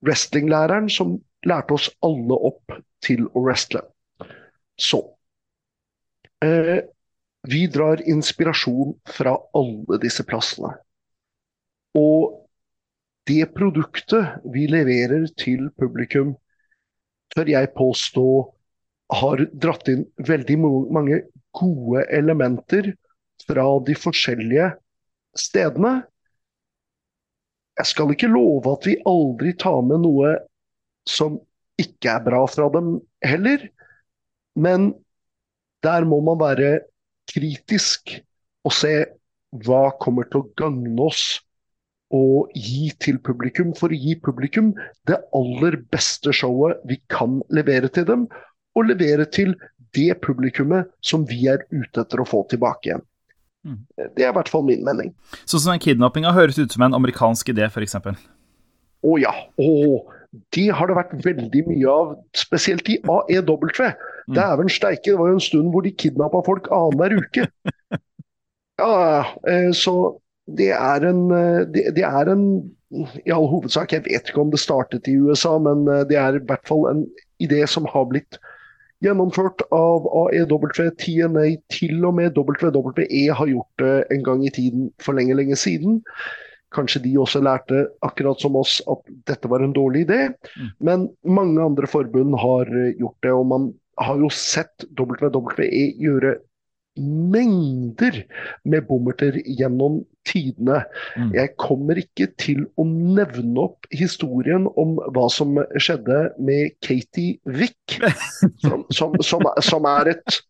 [0.04, 1.16] wrestlinglæreren som
[1.48, 3.80] lærte oss alle opp til å wrestle.
[4.76, 5.00] Så
[6.44, 6.84] eh,
[7.48, 10.74] Vi drar inspirasjon fra alle disse plassene.
[11.96, 12.45] Og
[13.26, 16.34] det produktet vi leverer til publikum,
[17.34, 18.26] tør jeg påstå
[19.20, 21.20] har dratt inn veldig mange
[21.56, 22.92] gode elementer
[23.46, 24.70] fra de forskjellige
[25.38, 26.00] stedene.
[27.76, 30.36] Jeg skal ikke love at vi aldri tar med noe
[31.06, 31.38] som
[31.80, 32.96] ikke er bra fra dem
[33.26, 33.66] heller,
[34.56, 34.94] men
[35.84, 36.80] der må man være
[37.30, 38.16] kritisk
[38.66, 38.94] og se
[39.66, 41.26] hva kommer til å gagne oss
[42.16, 44.72] å gi til publikum, for å gi publikum
[45.08, 48.26] det aller beste showet vi kan levere til dem,
[48.76, 49.54] og levere til
[49.96, 53.04] det publikummet som vi er ute etter å få tilbake igjen.
[53.66, 53.78] Mm.
[54.14, 55.14] Det er i hvert fall min mening.
[55.44, 57.96] Sånn som den kidnappinga høres ut som en amerikansk idé, f.eks.?
[59.06, 59.32] Å ja.
[59.60, 60.06] Oh,
[60.54, 63.66] det har det vært veldig mye av, spesielt i AEW.
[63.72, 64.36] Mm.
[64.36, 67.48] Dæven steike, det var jo en stund hvor de kidnappa folk annenhver uke.
[68.76, 72.44] Ja, eh, så det er en eh, det, det, er en
[73.26, 76.38] I all hovedsak, jeg vet ikke om det startet i USA, men eh, det er
[76.38, 77.06] i hvert fall en
[77.42, 78.38] idé som har blitt
[79.04, 84.88] gjennomført av AEW, TNA, til og med WWE har gjort det en gang i tiden
[85.02, 86.00] for lenge, lenge siden.
[86.74, 90.30] Kanskje de også lærte, akkurat som oss, at dette var en dårlig idé.
[90.56, 90.70] Mm.
[90.88, 93.68] Men mange andre forbund har gjort det, og man
[94.00, 95.68] har jo sett WWE
[96.00, 96.38] gjøre
[96.96, 98.22] mengder
[98.64, 100.82] med bommerter gjennom tidene.
[101.16, 101.30] Mm.
[101.36, 107.98] Jeg kommer ikke til å nevne opp historien om hva som skjedde med Katie Wick,
[108.64, 110.40] som, som, som, som er et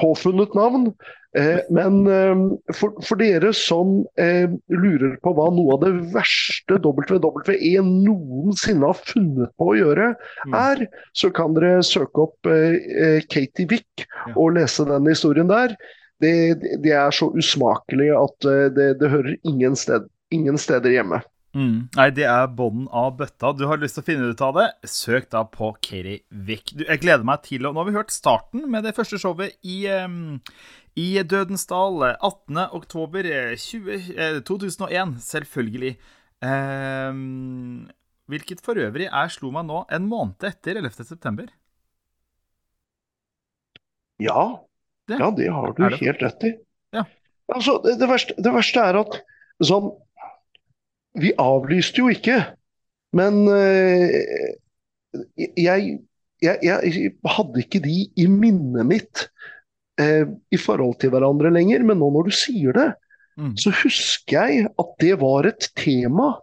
[0.00, 0.90] påfunnet navn.
[1.36, 2.36] Eh, men eh,
[2.74, 9.02] for, for, dere som eh, lurer på hva noe av det verste WWE noensinne har
[9.02, 10.10] funnet på å gjøre,
[10.46, 10.56] mm.
[10.56, 10.86] er,
[11.16, 12.50] så kan dere søke opp
[13.28, 15.76] Katie Wick og lese den historien der.
[16.22, 16.32] Det,
[16.80, 21.20] det er så usmakelig at det, det hører ingen, sted, ingen steder hjemme.
[21.56, 21.88] Mm.
[21.96, 23.54] Nei, det er bånden av bøtta.
[23.56, 26.74] Du har lyst til å finne ut av det, søk da på Keri Wick.
[26.76, 29.88] Jeg gleder meg til å Nå har vi hørt starten med det første showet i,
[30.04, 30.36] um,
[31.00, 35.96] i Dødensdal 18.10.2001, eh, selvfølgelig.
[36.44, 37.88] Um,
[38.28, 41.48] hvilket for øvrig er, slo meg nå, en måned etter 11.9.
[44.20, 44.60] Ja.
[45.06, 45.16] Det.
[45.22, 46.52] ja, det har du helt rett i.
[46.92, 47.04] Ja.
[47.54, 49.20] Altså, det, det, verste, det verste er at
[49.64, 49.94] sånn
[51.16, 52.40] Vi avlyste jo ikke,
[53.16, 54.12] men uh,
[55.36, 55.98] jeg,
[56.42, 59.26] jeg, jeg, hadde ikke de i minnet mitt
[60.00, 62.90] eh, i forhold til hverandre lenger, men nå når du sier det,
[63.40, 63.54] mm.
[63.60, 66.34] så husker jeg at det var et tema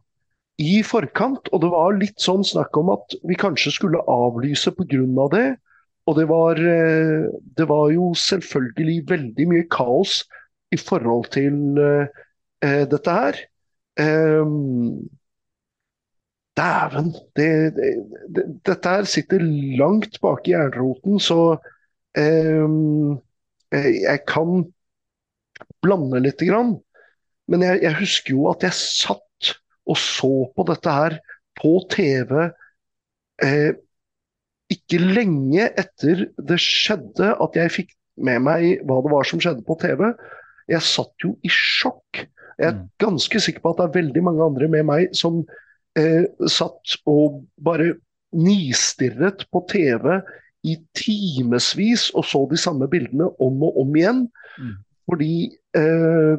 [0.62, 1.50] i forkant.
[1.54, 5.28] Og det var litt sånn snakk om at vi kanskje skulle avlyse pga.
[5.34, 5.48] det.
[6.10, 10.24] Og det var, eh, det var, jo selvfølgelig veldig mye kaos
[10.74, 12.08] i forhold til uh,
[12.66, 13.38] eh dette her.
[14.00, 15.10] Um,
[16.58, 17.12] Dæven!
[17.36, 17.92] Det, det,
[18.36, 19.42] det, dette her sitter
[19.80, 21.58] langt bak i jernroten, så
[22.18, 23.22] um,
[23.74, 24.66] jeg kan
[25.82, 26.76] blande lite grann.
[27.48, 29.54] Men jeg, jeg, husker jo at jeg satt
[29.90, 31.18] og så på dette her
[31.60, 32.32] på TV
[33.44, 33.74] eh,
[34.72, 37.92] ikke lenge etter det skjedde at jeg fikk
[38.24, 40.06] med meg hva det var som skjedde på TV.
[40.72, 42.24] Jeg satt jo i sjokk.
[42.60, 42.88] Jeg er mm.
[43.02, 45.42] ganske sikker på at det er veldig mange andre med meg som
[46.00, 47.94] eh, satt og bare
[48.34, 50.18] nistirret på TV
[50.64, 54.26] i timevis og så de samme bildene om og om igjen.
[54.58, 54.76] Mm.
[55.10, 55.34] Fordi
[55.78, 56.36] eh,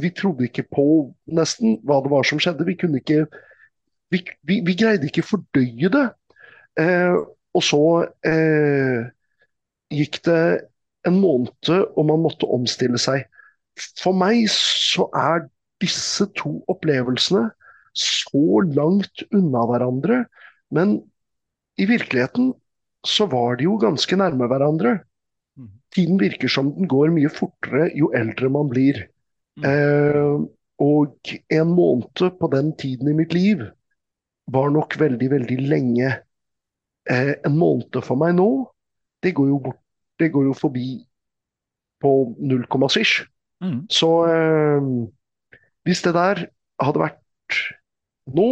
[0.00, 0.86] vi trodde ikke på
[1.30, 2.66] nesten hva det var som skjedde.
[2.68, 3.26] Vi kunne ikke
[4.10, 6.08] Vi, vi, vi greide ikke fordøye det.
[6.82, 7.14] Eh,
[7.54, 7.82] og så
[8.26, 9.04] eh,
[9.94, 10.66] gikk det
[11.06, 13.28] en måned, og man måtte omstille seg.
[13.78, 15.46] For meg så er
[15.80, 17.48] disse to opplevelsene
[17.96, 20.24] så langt unna hverandre.
[20.70, 20.98] Men
[21.80, 22.52] i virkeligheten
[23.06, 24.98] så var de jo ganske nærme hverandre.
[25.56, 25.70] Mm.
[25.94, 29.06] Tiden virker som den går mye fortere jo eldre man blir.
[29.58, 29.66] Mm.
[29.70, 30.34] Eh,
[30.80, 33.64] og en måned på den tiden i mitt liv
[34.50, 36.12] var nok veldig, veldig lenge.
[37.10, 38.48] Eh, en måned for meg nå,
[39.24, 39.80] det går jo, bort,
[40.20, 40.88] det går jo forbi
[42.00, 43.24] på null komma svisj.
[43.60, 43.82] Mm.
[43.92, 44.90] Så eh,
[45.88, 46.46] hvis det der
[46.80, 47.60] hadde vært
[48.30, 48.50] nå,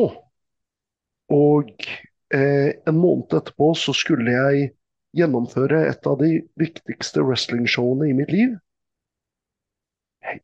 [1.28, 1.88] og
[2.34, 4.72] Eh, en måned etterpå så skulle jeg
[5.16, 8.56] gjennomføre et av de viktigste wrestlingshowene i mitt liv.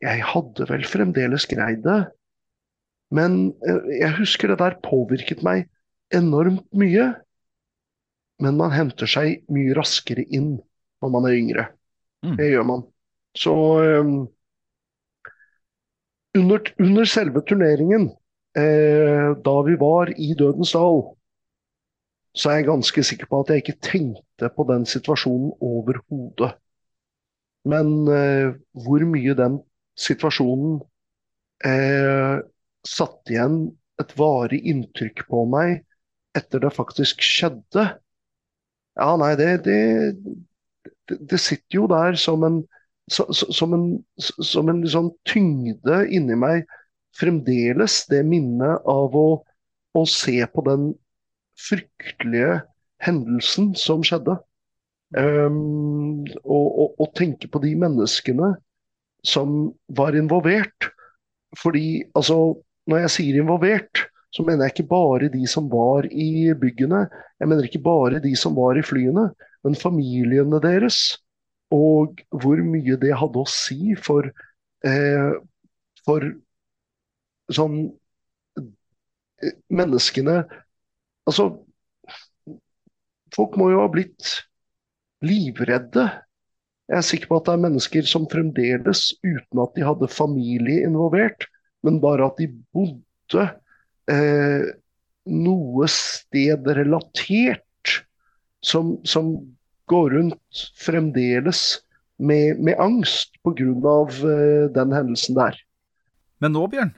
[0.01, 1.99] Jeg hadde vel fremdeles greid det,
[3.13, 5.69] men eh, jeg husker det der påvirket meg
[6.15, 7.13] enormt mye.
[8.43, 10.57] Men man henter seg mye raskere inn
[11.05, 11.67] når man er yngre.
[12.25, 12.39] Mm.
[12.41, 12.81] Det gjør man.
[13.37, 13.53] Så
[14.01, 14.15] um,
[16.35, 18.09] under, under, selve turneringen,
[18.59, 21.03] eh, da vi var i Dødens dal,
[22.35, 26.57] så er jeg ganske sikker på at jeg ikke tenkte på den situasjonen overhodet.
[27.65, 28.51] Men eh,
[28.85, 29.61] hvor mye den
[29.99, 30.81] situasjonen
[31.65, 32.43] eh,
[32.85, 33.59] satte igjen
[34.03, 35.85] et varig inntrykk på meg
[36.35, 37.87] etter det faktisk skjedde
[38.99, 39.79] Ja, nei, det, det,
[41.09, 42.61] det, det sitter jo der som en
[43.11, 43.87] som en,
[44.19, 46.65] som en liksom tyngde inni meg
[47.19, 49.29] fremdeles det minnet av å,
[49.95, 50.93] å se på den
[51.61, 52.63] fryktelige
[53.05, 54.39] hendelsen som skjedde.
[55.15, 58.55] Um, og, og, og, tenke på de menneskene
[59.25, 60.91] som var involvert.
[61.61, 62.57] Fordi, altså,
[62.91, 67.05] når jeg sier involvert, så mener jeg ikke bare de som var i byggene.
[67.39, 69.29] Jeg mener ikke bare de som var i flyene,
[69.63, 71.21] men familiene deres.
[71.73, 74.29] Og hvor mye det hadde å si for,
[74.85, 75.33] eh,
[76.05, 76.27] for
[77.53, 77.79] sånn
[78.59, 80.43] eh, Menneskene
[81.25, 81.47] Altså,
[83.33, 84.35] folk må jo ha blitt
[85.25, 86.05] livredde.
[86.91, 90.85] Jeg er sikker på at det er mennesker som fremdeles, uten at de hadde familie
[90.85, 91.47] involvert,
[91.81, 93.47] men bare at de bodde
[94.13, 94.67] eh,
[95.25, 97.95] noe sted relatert,
[98.65, 99.33] som, som
[99.91, 101.65] går rundt fremdeles
[102.19, 103.97] med, med angst pga.
[104.25, 105.59] Eh, den hendelsen der.
[106.43, 106.93] Men nå, Bjørn,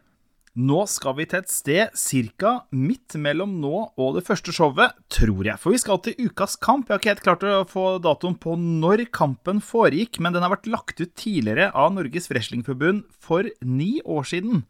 [0.56, 1.98] nå skal vi til et sted
[2.40, 2.52] ca.
[2.72, 5.60] midt mellom nå og det første showet, tror jeg.
[5.60, 6.88] For vi skal til ukas kamp.
[6.88, 10.54] Jeg har ikke helt klart å få datoen på når kampen foregikk, men den har
[10.54, 14.64] vært lagt ut tidligere av Norges Wrestlingforbund for ni år siden.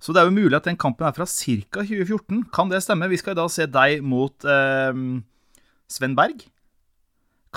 [0.00, 1.82] Så det er jo mulig at den kampen er fra ca.
[1.82, 2.46] 2014.
[2.54, 3.10] Kan det stemme?
[3.10, 5.02] Vi skal da se deg mot eh,
[5.90, 6.46] Sven Berg.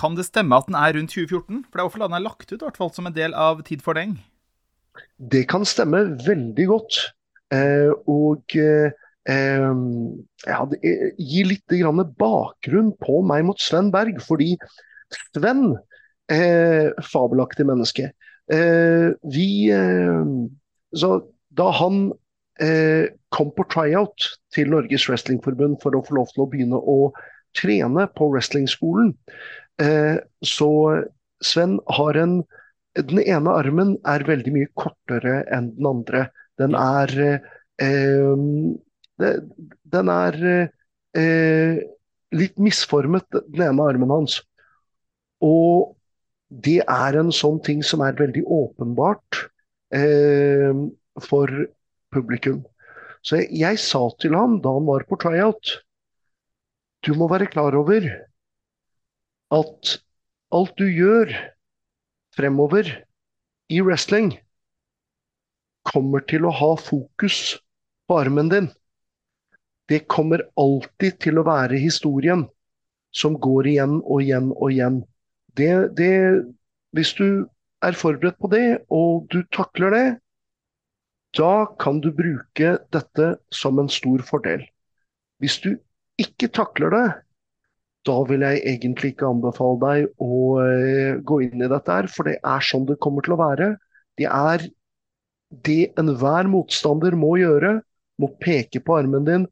[0.01, 1.63] Kan det stemme at den er rundt 2014?
[1.69, 3.61] For det er hvorfor den er lagt ut, i hvert fall som en del av
[3.67, 4.15] Tid for deng.
[5.17, 6.97] Det kan stemme veldig godt.
[7.53, 8.89] Eh, og eh,
[9.29, 10.79] ja, det
[11.19, 11.75] gi litt
[12.17, 14.17] bakgrunn på meg mot Sven Berg.
[14.25, 14.55] Fordi
[15.35, 15.75] Sven,
[16.31, 18.11] eh, fabelaktig menneske
[18.51, 19.49] eh, Vi
[20.95, 21.09] Så
[21.51, 22.07] da han
[23.33, 26.97] kom på tryout til Norges Wrestlingforbund for å få lov til å begynne å
[27.57, 29.15] trene på wrestlingskolen,
[29.79, 30.71] så
[31.41, 32.41] Sven har en
[32.91, 36.25] Den ene armen er veldig mye kortere enn den andre.
[36.59, 37.13] Den er
[37.79, 38.41] eh,
[39.95, 40.37] Den er
[41.15, 41.79] eh,
[42.35, 44.41] litt misformet, den ene armen hans.
[45.39, 45.95] Og
[46.51, 49.39] det er en sånn ting som er veldig åpenbart
[49.95, 50.75] eh,
[51.23, 51.63] for
[52.11, 52.59] publikum.
[53.23, 55.75] Så jeg, jeg, sa til ham da han var på tryout
[57.05, 58.07] Du må være klar over
[59.51, 59.95] at
[60.55, 61.31] alt du gjør
[62.35, 62.87] fremover
[63.71, 64.33] i wrestling,
[65.87, 67.57] kommer til å ha fokus
[68.07, 68.69] på armen din.
[69.91, 72.45] Det kommer alltid til å være historien
[73.15, 74.99] som går igjen og igjen og igjen.
[75.59, 76.13] Det, det,
[76.95, 77.47] hvis du
[77.83, 80.05] er forberedt på det, og du takler det,
[81.35, 84.63] da kan du bruke dette som en stor fordel.
[85.43, 85.73] Hvis du
[86.21, 87.05] ikke takler det,
[88.07, 92.29] da vil jeg egentlig ikke anbefale deg å uh, gå inn i dette her, for
[92.29, 93.73] det er sånn det kommer til å være.
[94.17, 94.65] Det er
[95.65, 97.79] det enhver motstander må gjøre,
[98.21, 99.47] må peke på armen din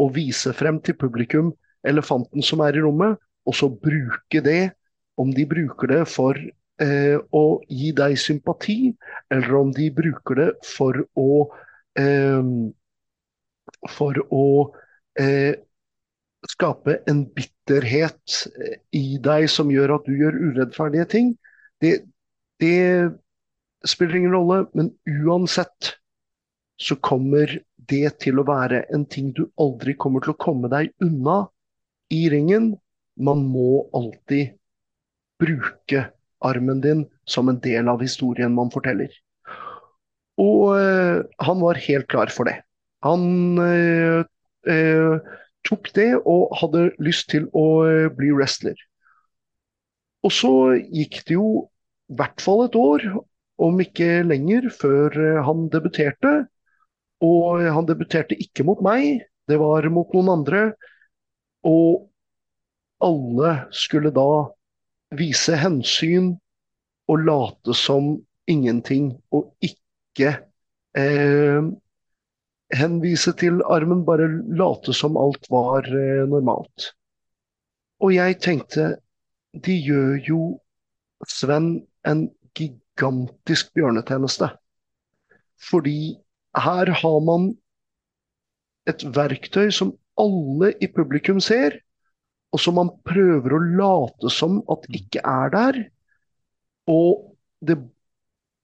[0.00, 1.52] og vise frem til publikum
[1.86, 3.16] elefanten som er i rommet,
[3.46, 4.72] og så bruke det,
[5.16, 8.90] om de bruker det for eh, å gi deg sympati,
[9.32, 11.46] eller om de bruker det for å
[11.98, 12.42] eh,
[13.90, 14.72] For å
[15.18, 15.54] eh,
[16.50, 21.32] skape en bitterhet eh, i deg som gjør at du gjør urettferdige ting.
[21.82, 22.00] Det,
[22.62, 23.12] det
[23.86, 24.92] spiller ingen rolle, men
[25.24, 25.96] uansett
[26.80, 30.92] så kommer det til å være en ting du aldri kommer til å komme deg
[31.04, 31.44] unna
[32.12, 32.74] i ringen.
[33.16, 34.56] Man må alltid
[35.40, 36.08] bruke
[36.44, 39.10] armen din som en del av historien man forteller.
[40.40, 42.58] Og øh, han var helt klar for det.
[43.06, 44.24] Han øh,
[44.68, 45.20] øh,
[45.66, 47.66] tok det og hadde lyst til å
[48.16, 48.76] bli wrestler.
[50.26, 51.48] Og så gikk det jo
[52.10, 53.06] i hvert fall et år,
[53.62, 56.34] om ikke lenger, før eh, han debuterte.
[57.24, 60.62] Og han debuterte ikke mot meg, det var mot noen andre.
[61.66, 62.06] Og
[63.02, 64.28] alle skulle da
[65.16, 66.34] vise hensyn
[67.08, 68.16] og late som
[68.50, 70.32] ingenting, og ikke
[70.98, 71.62] eh,
[72.74, 76.92] henvise til armen, bare late som alt var eh, normalt.
[78.02, 78.96] Og jeg tenkte,
[79.64, 80.40] de gjør jo
[81.24, 84.50] Sven en gigantisk bjørnetjeneste.
[85.56, 86.18] Fordi
[86.56, 87.54] her har man
[88.86, 91.78] et verktøy som alle i publikum ser,
[92.52, 95.80] og som man prøver å late som at ikke er der.
[96.92, 97.32] Og
[97.64, 97.78] det,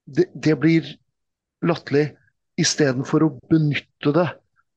[0.05, 0.93] det, det blir
[1.65, 2.11] latterlig
[2.61, 4.29] istedenfor å benytte det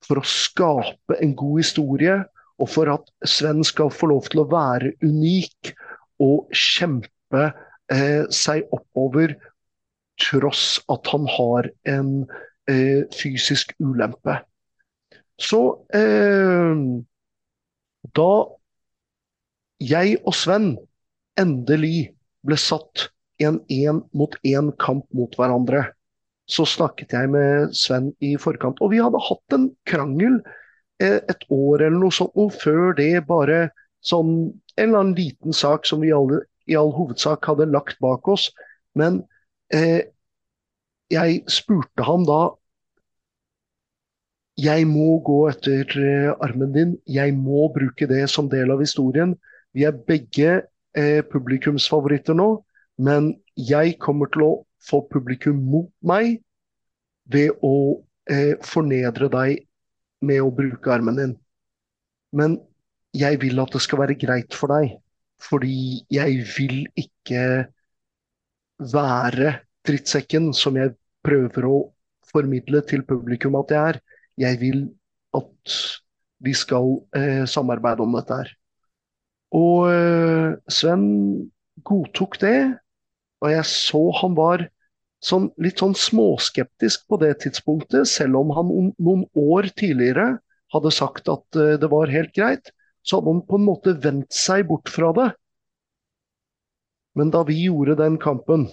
[0.06, 2.20] for å skape en god historie,
[2.62, 5.74] og for at Sven skal få lov til å være unik
[6.24, 7.50] og kjempe
[7.92, 9.36] eh, seg oppover
[10.22, 12.12] tross at han har en
[12.72, 14.38] eh, fysisk ulempe.
[15.36, 15.62] Så
[15.92, 16.80] eh,
[18.16, 18.32] da
[19.84, 20.70] jeg og Sven
[21.40, 22.14] endelig
[22.46, 23.10] ble satt
[23.42, 25.90] i en én mot én kamp mot hverandre,
[26.46, 28.82] så snakket jeg med Sven i forkant.
[28.84, 30.40] Og vi hadde hatt en krangel
[31.02, 33.70] eh, et år eller noe sånt, og før det bare
[34.06, 34.36] sånn
[34.76, 38.50] en eller annen liten sak som vi alle, i all hovedsak hadde lagt bak oss.
[38.98, 39.24] Men
[39.74, 40.12] eh,
[41.14, 42.56] jeg spurte ham da
[44.56, 46.94] Jeg må gå etter eh, armen din.
[47.12, 49.34] Jeg må bruke det som del av historien.
[49.76, 50.62] Vi er begge
[50.96, 52.64] eh, publikumsfavoritter nå,
[52.96, 54.52] men jeg kommer til å
[54.86, 56.40] få publikum mot meg
[57.32, 59.66] ved å eh, fornedre deg
[60.26, 61.34] med å bruke armen din.
[62.36, 62.60] Men
[63.16, 64.98] jeg vil at det skal være greit for deg,
[65.42, 67.66] fordi jeg vil ikke
[68.80, 71.78] være drittsekken som jeg prøver å
[72.32, 74.00] formidle til publikum at jeg er.
[74.42, 74.82] Jeg vil
[75.36, 75.76] at
[76.44, 78.50] vi skal eh, samarbeide om dette her.
[79.56, 81.06] Og eh, Sven
[81.88, 82.58] godtok det,
[83.44, 84.66] og jeg så han var
[85.26, 90.36] sånn, litt sånn småskeptisk på det tidspunktet, selv om han noen år tidligere
[90.74, 92.72] hadde sagt at uh, det var helt greit,
[93.06, 95.30] så hadde han på en måte vendt seg bort fra det.
[97.16, 98.68] Men da vi gjorde den kampen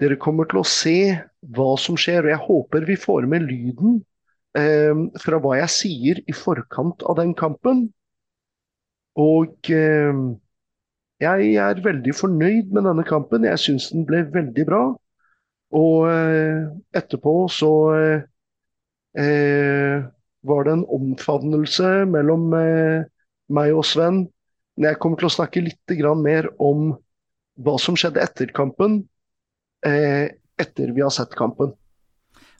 [0.00, 0.96] Dere kommer til å se
[1.54, 4.00] hva som skjer, og jeg håper vi får med lyden
[4.58, 7.84] eh, fra hva jeg sier i forkant av den kampen.
[9.20, 10.22] Og eh,
[11.22, 13.46] jeg er veldig fornøyd med denne kampen.
[13.46, 14.82] Jeg syns den ble veldig bra.
[15.72, 16.66] Og eh,
[16.98, 18.24] etterpå så eh,
[19.22, 20.02] eh,
[20.42, 23.06] var det en omfavnelse mellom eh,
[23.52, 24.24] meg og Sven.
[24.76, 26.92] Men jeg kommer til å snakke litt mer om
[27.62, 29.02] hva som skjedde etter kampen,
[29.84, 31.74] eh, etter vi har sett kampen.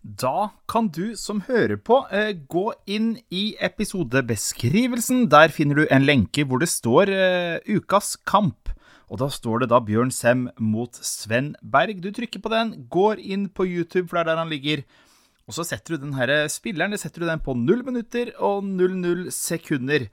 [0.02, 5.28] Da kan du som hører på, eh, gå inn i episodebeskrivelsen.
[5.30, 8.68] Der finner du en lenke hvor det står eh, ukas kamp.
[9.08, 12.02] Og da står det da Bjørn Sem mot Sven Berg.
[12.02, 14.82] Du trykker på den, går inn på YouTube, for det er der han ligger.
[15.46, 19.30] Og så setter du den her spilleren setter du den på 0 minutter og 00
[19.30, 20.08] sekunder.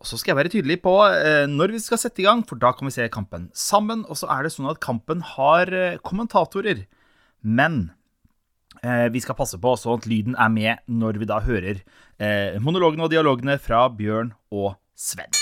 [0.00, 2.58] Og så skal jeg være tydelig på eh, når vi skal sette i gang, for
[2.58, 4.02] da kan vi se kampen sammen.
[4.10, 6.88] Og så er det sånn at kampen har eh, kommentatorer.
[7.42, 7.97] Men Eh,
[9.10, 11.80] vi skal passe på sånn at lyden er med når vi da hører
[12.20, 15.32] eh, monologene og dialogene fra Bjørn og Sven.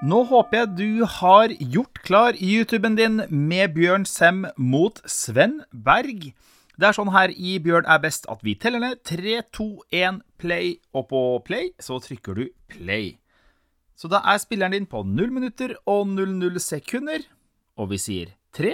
[0.00, 6.30] Nå håper jeg du har gjort klar YouTuben din med Bjørn Sem mot Sven Berg.
[6.80, 10.22] Det er sånn her i Bjørn er best at vi teller ned 3, 2, 1,
[10.40, 13.18] play, og på play så trykker du play.
[13.92, 17.20] Så da er spilleren din på 0 minutter og 00 sekunder,
[17.76, 18.72] og vi sier 3,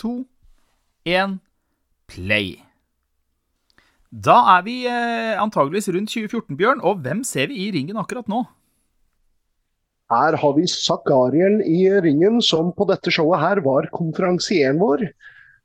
[0.00, 0.31] 2, 1
[1.08, 1.38] én,
[2.10, 2.58] play.
[4.12, 8.28] Da er vi eh, antageligvis rundt 2014, Bjørn, og hvem ser vi i ringen akkurat
[8.28, 8.42] nå?
[10.12, 15.06] Her har vi Zakariel i ringen, som på dette showet her var konferansieren vår.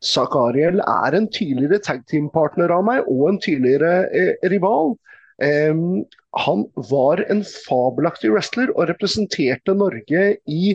[0.04, 4.96] Zakariel er en tidligere tag team-partner av meg, og en tidligere eh, rival.
[5.38, 6.02] Um,
[6.38, 10.74] han var en fabelaktig wrestler og representerte Norge i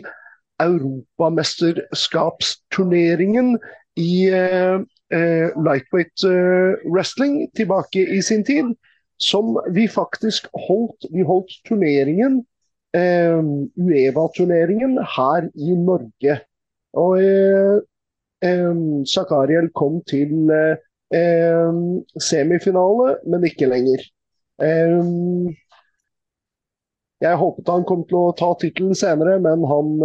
[0.63, 3.59] europamesterskapsturneringen
[3.95, 4.79] i eh,
[5.13, 8.65] eh, lightweight eh, wrestling tilbake i sin tid,
[9.17, 11.05] som vi faktisk holdt.
[11.13, 12.45] Vi holdt turneringen,
[12.93, 16.35] Ueva-turneringen, her i Norge.
[16.93, 17.17] Og
[19.09, 20.51] Zakariel kom til
[22.21, 24.05] semifinale, men ikke lenger.
[27.23, 29.97] Jeg håpet han kom til å ta tittelen senere, men han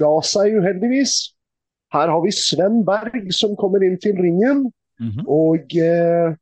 [0.00, 1.36] ga seg uheldigvis.
[1.92, 4.70] Her har vi Sven Berg som kommer inn til ringen.
[5.00, 5.24] Mm -hmm.
[5.28, 6.34] Og eh,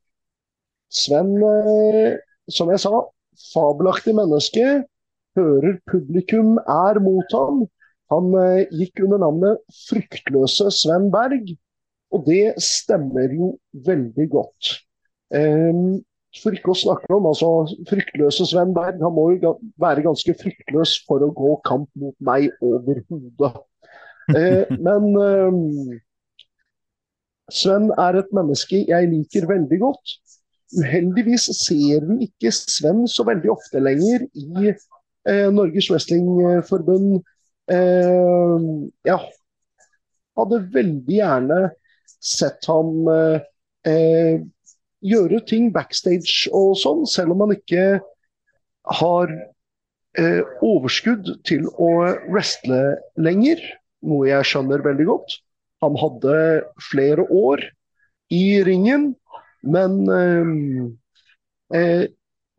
[0.90, 3.02] Sven, eh, som jeg sa,
[3.54, 4.84] fabelaktig menneske.
[5.36, 7.66] Hører publikum er mot ham.
[8.10, 11.56] Han eh, gikk under navnet Fryktløse Sven Berg.
[12.10, 14.82] Og det stemmer jo veldig godt.
[15.30, 16.02] Um,
[16.42, 17.48] for ikke å snakke om altså,
[17.90, 18.98] fryktløse Sven Berg.
[19.02, 23.52] Han må jo være ganske fryktløs for å gå kamp mot meg overhodet.
[24.30, 25.96] Eh, men eh,
[27.50, 30.14] Sven er et menneske jeg liker veldig godt.
[30.78, 37.20] Uheldigvis ser vi ikke Sven så veldig ofte lenger i eh, Norges Wrestlingforbund.
[37.70, 38.68] Eh,
[39.08, 39.18] jeg
[40.38, 41.60] hadde veldig gjerne
[42.20, 44.38] sett ham eh,
[45.00, 47.84] gjøre ting backstage og sånn, selv om han ikke
[49.00, 49.32] har
[50.18, 51.92] eh, overskudd til å
[52.28, 52.82] wrestle
[53.20, 53.60] lenger.
[54.06, 55.36] Noe jeg skjønner veldig godt.
[55.84, 56.34] Han hadde
[56.90, 57.62] flere år
[58.32, 59.10] i ringen,
[59.66, 60.52] men eh,
[61.76, 62.04] eh,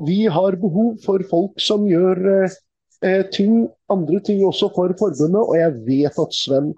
[0.05, 5.55] vi har behov for folk som gjør eh, ting, andre ting også for forbundet, og
[5.57, 6.73] jeg vet at Sven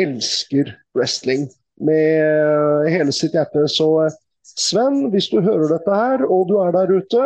[0.00, 1.48] elsker wrestling
[1.80, 3.64] med hele sitt hjerte.
[3.72, 3.88] Så
[4.44, 7.24] Sven, hvis du hører dette her, og du er der ute,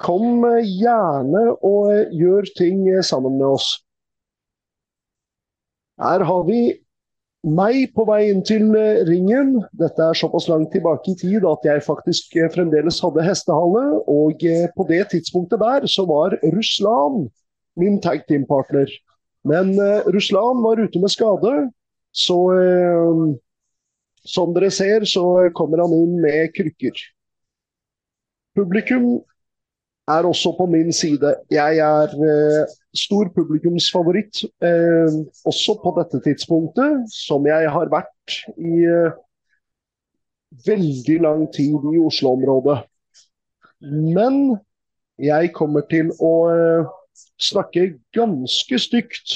[0.00, 3.68] kom gjerne og gjør ting sammen med oss.
[5.98, 6.60] Her har vi
[7.46, 9.58] meg på vei inn til eh, ringen.
[9.78, 13.84] Dette er såpass langt tilbake i tid at jeg faktisk eh, fremdeles hadde hestehale.
[14.10, 17.28] Og eh, på det tidspunktet der så var Ruslan
[17.78, 18.90] min tag team-partner.
[19.46, 19.70] Men
[20.10, 21.52] Ruslan var ute med skade,
[22.12, 22.38] så
[24.26, 25.22] som dere ser så
[25.56, 26.98] kommer han inn med krykker.
[28.58, 29.20] Publikum
[30.16, 31.34] er også på min side.
[31.50, 38.84] Jeg er eh, stor publikumsfavoritt eh, også på dette tidspunktet, som jeg har vært i
[38.88, 39.18] eh,
[40.66, 42.80] veldig lang tid i Oslo-området.
[43.80, 44.58] Men
[45.18, 46.90] jeg kommer til å eh,
[47.42, 49.34] snakke ganske stygt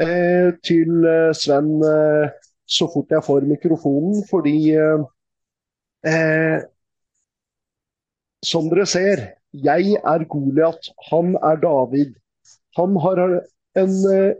[0.00, 1.72] eh, til eh, Sven
[2.66, 4.74] så fort jeg får mikrofonen, fordi
[8.46, 9.22] som dere ser,
[9.64, 12.14] jeg er Goliat, han er David.
[12.76, 13.22] Han har
[13.76, 14.34] en eh,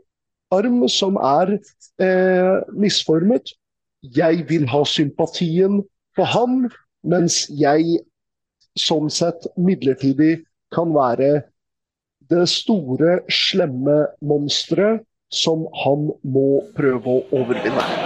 [0.54, 3.54] arm som er eh, misformet.
[4.02, 5.82] Jeg vil ha sympatien
[6.16, 6.66] på han,
[7.06, 8.00] mens jeg
[8.76, 10.44] sånn sett midlertidig
[10.74, 11.46] kan være
[12.30, 18.05] det store, slemme monsteret som han må prøve å overvinne.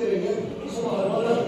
[0.00, 1.39] Bizim arabalar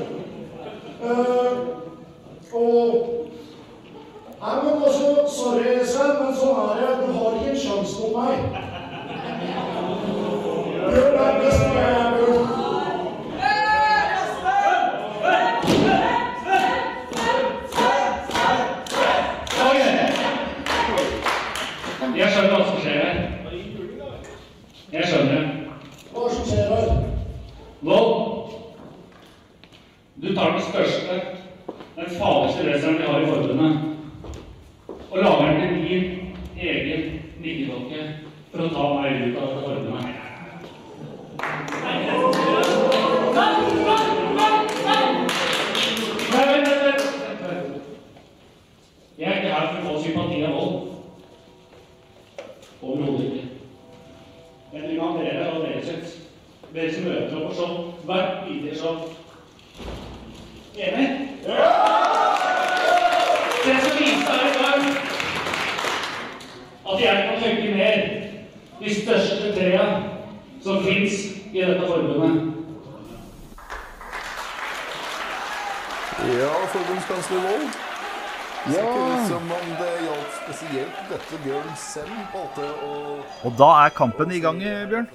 [84.02, 84.58] kampen i gang,
[84.90, 85.06] Bjørn?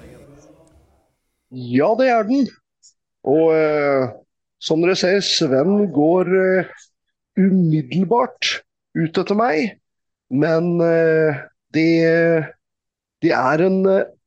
[1.52, 2.46] Ja, det er den.
[3.28, 4.12] Og eh,
[4.62, 6.70] som dere ser, Sven går eh,
[7.38, 8.58] umiddelbart
[8.96, 9.74] ut etter meg.
[10.32, 11.42] Men eh,
[11.76, 11.90] det,
[13.24, 13.82] det, er en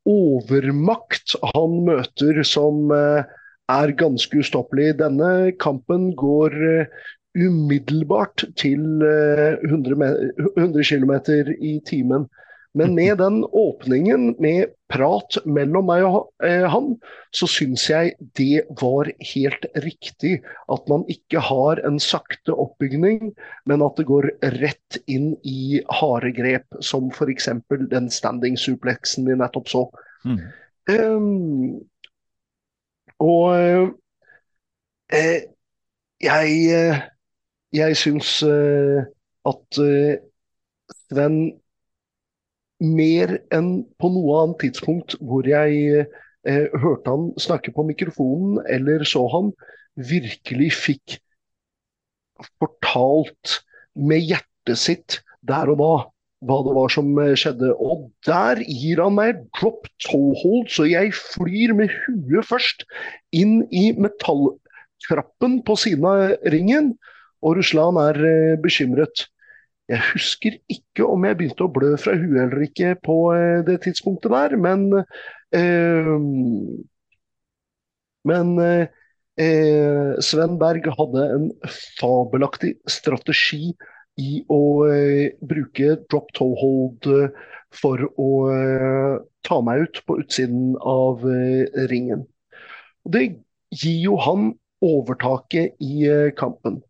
[0.10, 4.96] overmakt han møter som er ganske ustoppelig.
[5.02, 6.54] Denne kampen går
[7.38, 10.14] umiddelbart til 100,
[10.58, 11.14] 100 km
[11.58, 12.30] i timen.
[12.74, 16.94] Men med den åpningen med prat mellom meg og eh, han,
[17.36, 20.38] så syns jeg det var helt riktig
[20.72, 23.34] at man ikke har en sakte oppbygning,
[23.68, 24.30] men at det går
[24.62, 27.50] rett inn i harde grep, som f.eks.
[27.92, 29.86] den standing suplexen vi nettopp så.
[30.24, 30.40] Mm.
[30.92, 31.80] Um,
[33.22, 33.52] og
[35.12, 35.44] eh,
[36.24, 37.02] jeg, eh,
[37.76, 39.04] jeg syns eh,
[39.48, 40.22] at eh,
[41.12, 41.38] Sven
[42.82, 49.06] mer enn på noe annet tidspunkt hvor jeg eh, hørte han snakke på mikrofonen eller
[49.08, 49.52] så han,
[49.96, 51.18] virkelig fikk
[52.62, 53.60] fortalt
[54.00, 55.94] med hjertet sitt der og da
[56.48, 57.74] hva det var som eh, skjedde.
[57.78, 62.86] Og der gir han meg drop toe hold, så jeg flyr med huet først
[63.36, 66.96] inn i metalltrappen på siden av ringen.
[67.46, 69.28] Og Ruslan er eh, bekymret.
[69.90, 73.82] Jeg husker ikke om jeg begynte å blø fra huet eller ikke på eh, det
[73.88, 74.88] tidspunktet der, men
[75.56, 76.12] eh,
[78.28, 81.48] Men eh, Sven Berg hadde en
[82.00, 83.72] fabelaktig strategi
[84.22, 87.30] i å eh, bruke drop toe hold eh,
[87.74, 89.16] for å eh,
[89.48, 91.24] ta meg ut på utsiden av
[91.90, 92.28] ringen.
[93.10, 93.24] Det
[93.74, 94.52] gir jo han
[94.86, 96.06] overtaket i
[96.38, 96.82] kampen.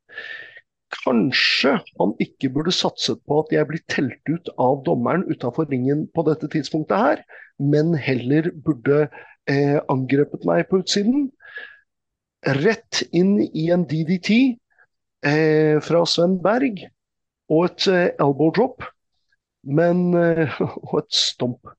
[0.91, 6.05] Kanskje han ikke burde satset på at jeg blir telt ut av dommeren utafor ringen
[6.15, 7.21] på dette tidspunktet her,
[7.59, 9.05] men heller burde
[9.47, 11.29] eh, angrepet meg på utsiden.
[12.61, 14.31] Rett inn i en DDT
[15.27, 16.81] eh, fra Sven Berg
[17.51, 18.83] og et eh, elbow drop.
[19.63, 20.59] Men eh,
[20.89, 21.73] Og et stomp.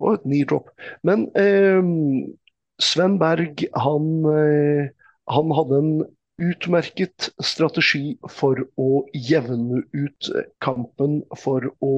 [0.00, 0.72] Og et knee drop.
[1.06, 1.80] Men eh,
[2.82, 4.90] Sven Berg, han, eh,
[5.30, 5.92] han hadde en
[6.42, 10.30] utmerket strategi for å jevne ut
[10.64, 11.94] kampen, for å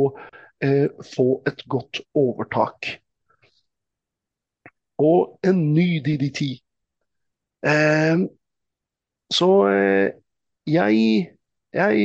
[0.64, 2.98] eh, få et godt overtak.
[5.02, 6.42] Og en ny DDT.
[7.66, 8.26] Eh,
[9.34, 10.10] så eh,
[10.70, 11.30] jeg,
[11.74, 12.04] jeg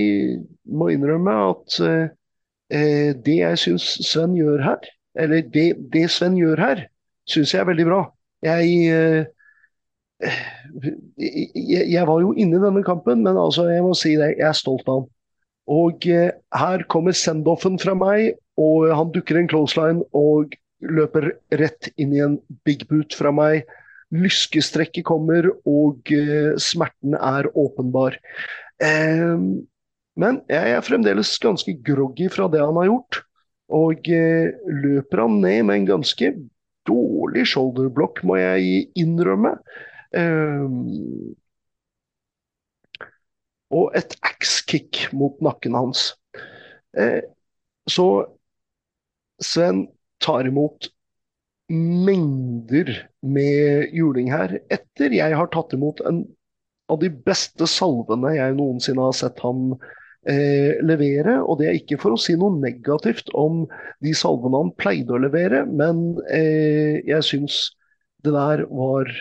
[0.65, 4.87] må innrømme at eh, det jeg syns Sven gjør her,
[5.19, 6.85] eller det, det Sven gjør her,
[7.29, 8.01] syns jeg er veldig bra.
[8.45, 9.27] Jeg eh,
[10.19, 14.49] jeg, jeg, var jo inne i denne kampen, men altså, jeg må si det, jeg
[14.49, 15.09] er stolt av han.
[15.69, 21.91] Og eh, her kommer sendoffen fra meg, og han dukker en clothesline og løper rett
[21.99, 23.67] inn i en big boot fra meg.
[24.15, 28.17] Lyskestrekket kommer, og eh, smerten er åpenbar.
[28.81, 29.35] Eh,
[30.19, 33.21] men jeg er fremdeles ganske groggy fra det han har gjort.
[33.69, 36.33] Og eh, løper han ned med en ganske
[36.89, 39.53] dårlig shoulderblock, må jeg innrømme.
[40.15, 41.35] Um,
[43.69, 46.13] og et axe-kick mot nakken hans.
[46.97, 47.21] Eh,
[47.89, 48.07] så
[49.39, 49.85] Sven
[50.23, 50.89] tar imot
[51.69, 52.89] mengder
[53.21, 56.23] med juling her, etter jeg har tatt imot en
[56.89, 59.75] av de beste salvene jeg noensinne har sett han
[60.25, 61.37] eh, levere.
[61.45, 63.67] Og det er ikke for å si noe negativt om
[64.03, 67.61] de salvene han pleide å levere, men eh, jeg syns
[68.25, 69.13] det der var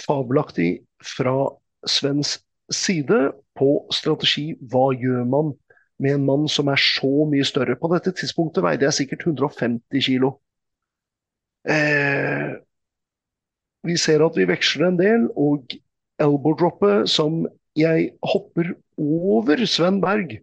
[0.00, 0.70] fabelaktig
[1.04, 1.36] fra
[1.86, 2.38] Svens
[2.72, 4.54] side på strategi.
[4.60, 5.52] Hva gjør man
[6.02, 7.78] med en mann som er så mye større?
[7.78, 10.36] På dette tidspunktet veide jeg sikkert 150 kilo.
[11.66, 12.56] Eh,
[13.86, 15.76] vi ser at vi veksler en del, og
[16.22, 17.44] elbow-droppet som
[17.76, 20.38] jeg hopper over Sven Berg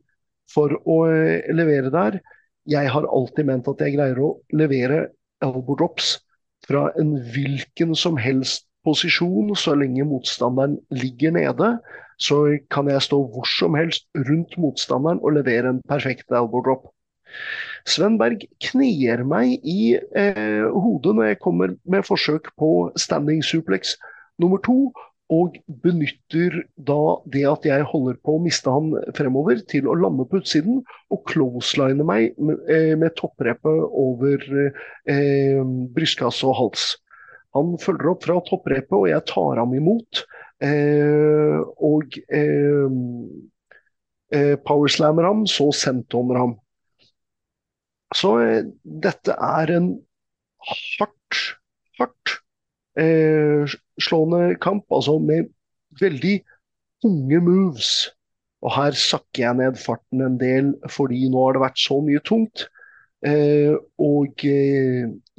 [0.52, 2.20] for å eh, levere der.
[2.70, 5.08] Jeg har alltid ment at jeg greier å levere
[5.44, 6.18] elbow drops
[6.64, 11.77] fra en hvilken som helst posisjon så lenge motstanderen ligger nede.
[12.22, 16.91] Så kan jeg stå hvor som helst rundt motstanderen og levere en perfekt elbow drop.
[17.89, 22.69] Sven Berg kner meg i eh, hodet når jeg kommer med forsøk på
[22.99, 23.97] standing suplex
[24.39, 24.93] nummer to,
[25.34, 26.99] og benytter da
[27.34, 30.81] det at jeg holder på å miste han fremover, til å lande på utsiden
[31.14, 34.43] og closeline meg med, eh, med topprepet over
[35.10, 35.64] eh,
[35.95, 36.91] brystkasse og hals.
[37.58, 40.24] Han følger opp fra topprepet, og jeg tar ham imot.
[40.64, 42.96] Eh, og eh,
[44.34, 46.56] eh, powerslammer ham, så sentoner ham.
[48.16, 49.92] Så eh, dette er en
[50.70, 51.44] hardt,
[52.00, 52.36] hardt
[53.00, 53.70] eh,
[54.02, 55.52] slående kamp, altså med
[56.02, 56.40] veldig
[57.04, 57.94] tunge moves.
[58.64, 62.22] Og her sakker jeg ned farten en del, fordi nå har det vært så mye
[62.24, 62.68] tungt.
[63.28, 64.46] Eh, og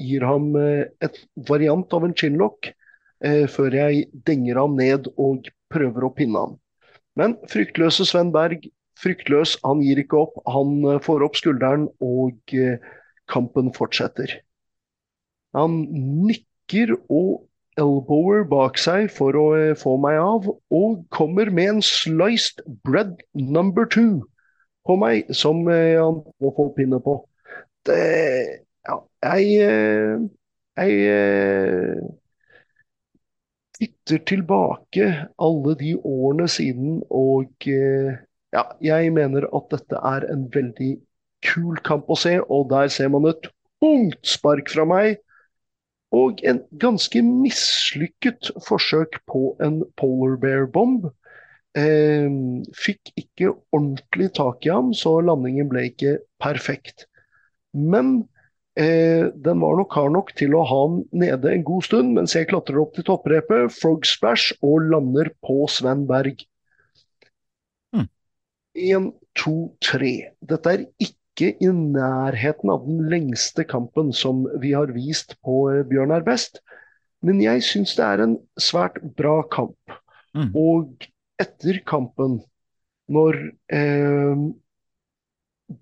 [0.00, 2.72] gir ham eh, et variant av en chinlock
[3.24, 6.56] før jeg denger ham ned og prøver å pinne ham.
[7.16, 8.66] Men fryktløse Sven Berg
[9.00, 9.56] fryktløs.
[9.64, 10.38] Han gir ikke opp.
[10.50, 12.78] Han eh, får opp skulderen, og eh,
[13.30, 14.38] kampen fortsetter.
[15.54, 15.84] Han
[16.26, 17.44] nikker og
[17.80, 23.16] elbower bak seg for å eh, få meg av, og kommer med en sliced bread
[23.34, 24.24] number two
[24.84, 27.20] på meg, som eh, han må få pinne på.
[27.84, 28.63] Det,
[29.24, 30.28] jeg eh,
[30.76, 32.02] Jeg eh,
[34.26, 35.06] tilbake
[35.38, 38.16] alle de årene siden, og eh,
[38.54, 40.96] ja, jeg mener at dette er en veldig
[41.44, 43.48] kul kamp å se, og der ser man et
[43.82, 45.20] tungt spark fra meg.
[46.14, 51.08] Og en ganske mislykket forsøk på en polar bear bomb.
[51.74, 52.30] Eh,
[52.78, 57.08] fikk ikke ordentlig tak i ham, så landingen ble ikke perfekt.
[57.74, 58.28] Men
[58.80, 62.34] eh, den var nok hard nok til å ha den nede en god stund, mens
[62.36, 66.44] jeg klatrer opp til topprepet, frog splash, og lander på Sven Berg.
[67.94, 68.08] Hmm.
[68.74, 70.14] Én, to, tre.
[70.44, 75.84] Dette er ikke i nærheten av den lengste kampen som vi har vist på eh,
[75.88, 76.62] Bjørn er best,
[77.24, 79.78] men jeg syns det er en svært bra kamp.
[80.34, 80.50] Mm.
[80.58, 81.06] Og
[81.40, 82.40] etter kampen,
[83.10, 83.38] når
[83.72, 84.44] eh,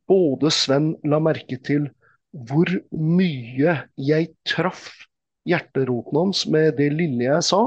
[0.09, 1.89] både Sven la merke til
[2.33, 4.89] hvor mye jeg traff
[5.49, 7.63] hjerteroten hans med det lille jeg sa.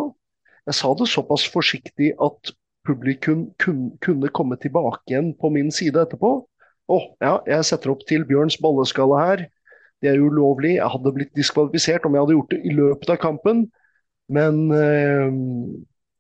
[0.66, 2.54] Jeg sa det såpass forsiktig at
[2.86, 6.38] publikum kunne komme tilbake igjen på min side etterpå.
[6.86, 9.46] Å, ja, jeg setter opp til Bjørns balleskalle her.
[10.02, 10.76] Det er ulovlig.
[10.78, 13.64] Jeg hadde blitt diskvalifisert om jeg hadde gjort det i løpet av kampen.
[14.34, 15.30] Men eh,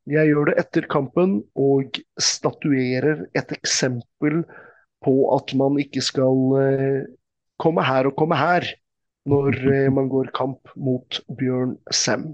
[0.09, 4.43] jeg gjør det etter kampen og statuerer et eksempel
[5.05, 7.05] på at man ikke skal eh,
[7.61, 8.67] komme her og komme her
[9.29, 12.33] når eh, man går kamp mot Bjørn Sem.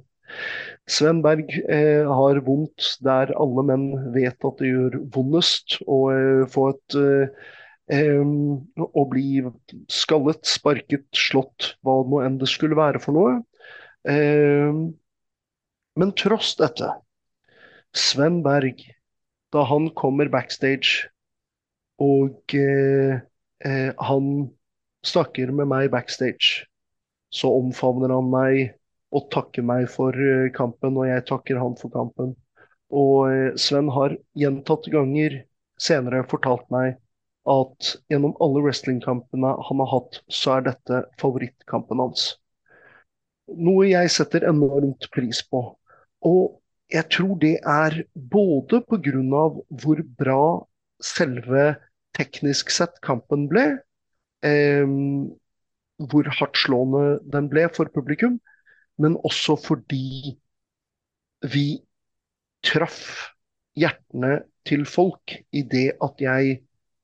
[0.87, 6.45] Sven Berg eh, har vondt der alle menn vet at det gjør vondest å eh,
[6.51, 7.49] få et eh,
[7.91, 9.41] Å bli
[9.91, 13.33] skallet, sparket, slått, hva nå enn det skulle være for noe.
[15.99, 16.87] Men tross dette,
[17.91, 18.79] Sven Berg,
[19.51, 21.09] da han kommer backstage
[22.01, 23.19] og eh,
[23.67, 24.29] eh, han
[25.05, 26.67] snakker med meg backstage,
[27.33, 28.73] så omfavner han meg
[29.15, 32.35] og takker meg for eh, kampen, og jeg takker han for kampen.
[32.91, 35.41] Og eh, Sven har gjentatte ganger
[35.81, 36.95] senere fortalt meg
[37.49, 42.35] at gjennom alle wrestlingkampene han har hatt, så er dette favorittkampen hans.
[43.51, 45.63] Noe jeg setter enormt pris på.
[46.27, 46.43] Og
[46.91, 49.41] jeg tror det er både pga.
[49.81, 50.43] hvor bra
[51.01, 51.75] selve
[52.13, 53.81] teknisk sett kampen ble,
[54.41, 58.39] hvor hardtslående den ble for publikum,
[58.97, 60.37] men også fordi
[61.53, 61.81] vi
[62.65, 63.31] traff
[63.77, 66.59] hjertene til folk i det at jeg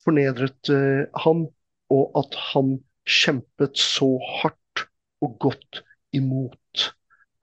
[0.05, 1.47] fornedret eh, han,
[1.93, 2.77] og at han
[3.07, 4.09] kjempet så
[4.41, 4.85] hardt
[5.23, 5.81] og godt
[6.15, 6.89] imot.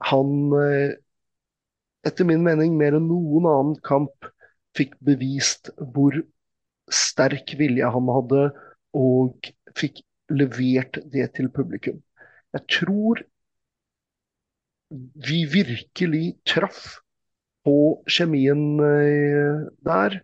[0.09, 0.95] Han, eh,
[2.07, 4.29] etter min mening, mer enn noen annen kamp
[4.77, 6.17] fikk bevist hvor
[6.91, 8.47] sterk vilje han hadde,
[8.95, 10.01] og fikk
[10.33, 12.01] levert det til publikum.
[12.55, 13.21] Jeg tror
[15.27, 16.99] vi virkelig traff
[17.65, 17.77] på
[18.09, 20.19] kjemien eh, der.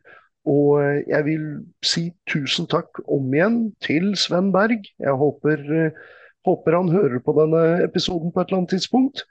[0.49, 1.45] Og eh, jeg vil
[1.85, 4.85] si tusen takk om igjen til Sven Berg.
[5.01, 6.01] Jeg håper, eh,
[6.47, 9.25] håper han hører på denne episoden på et eller annet tidspunkt.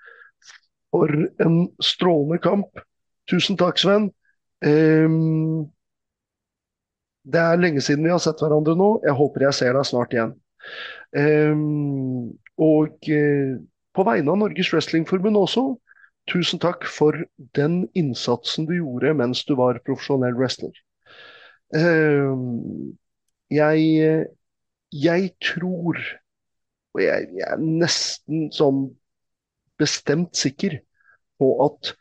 [0.91, 1.11] For
[1.43, 2.83] en strålende kamp.
[3.31, 4.11] Tusen takk, Sven.
[4.67, 5.71] Ehm,
[7.25, 8.91] det er lenge siden vi har sett hverandre nå.
[9.05, 10.35] Jeg håper jeg ser deg snart igjen.
[11.17, 12.31] Um,
[12.61, 13.57] og uh,
[13.97, 15.65] på vegne av Norges Wrestlingforbund også,
[16.31, 17.17] tusen takk for
[17.59, 20.75] den innsatsen du gjorde mens du var profesjonell wrestler.
[21.75, 22.97] Um,
[23.51, 24.27] jeg,
[24.95, 25.99] jeg tror,
[26.95, 28.85] og jeg, jeg er nesten sånn
[29.81, 30.79] bestemt sikker
[31.41, 31.95] på at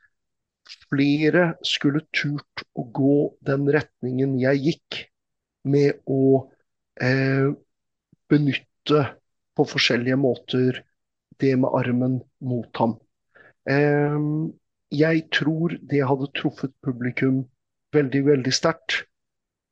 [0.90, 3.16] flere skulle turt å gå
[3.48, 5.00] den retningen jeg gikk,
[5.68, 6.46] med å
[7.02, 7.50] eh,
[8.30, 9.04] benytte
[9.58, 10.82] på forskjellige måter
[11.40, 12.96] det med armen mot ham.
[13.70, 14.20] Eh,
[14.90, 17.44] jeg tror det hadde truffet publikum
[17.96, 19.04] veldig, veldig sterkt,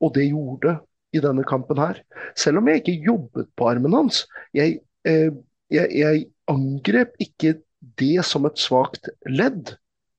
[0.02, 0.78] og det gjorde
[1.16, 2.00] i denne kampen her.
[2.38, 4.24] Selv om jeg ikke jobbet på armen hans.
[4.56, 5.32] Jeg, eh,
[5.72, 7.56] jeg, jeg angrep ikke
[7.98, 9.74] det som et svakt ledd,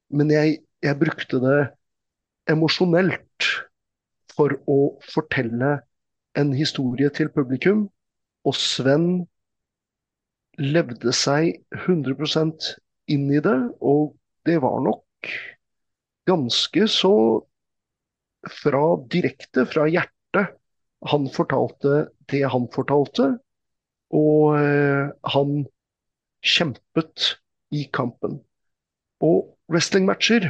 [0.09, 1.59] men jeg, jeg brukte det
[2.49, 3.49] emosjonelt
[4.39, 5.79] for å fortelle
[6.39, 7.87] en historie til publikum.
[8.47, 9.09] Og Sven
[10.59, 12.71] levde seg 100%
[13.11, 14.15] inn i det, og
[14.47, 15.31] det var nok
[16.29, 17.13] ganske så
[18.47, 20.55] fra direkte fra hjertet
[21.09, 23.31] han fortalte det han fortalte,
[24.15, 25.63] og eh, han
[26.43, 27.33] kjempet
[27.75, 28.39] i kampen.
[29.23, 30.49] Og wrestlingmatcher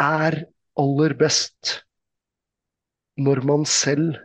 [0.00, 0.38] er
[0.80, 1.83] aller best
[3.16, 4.16] når man selv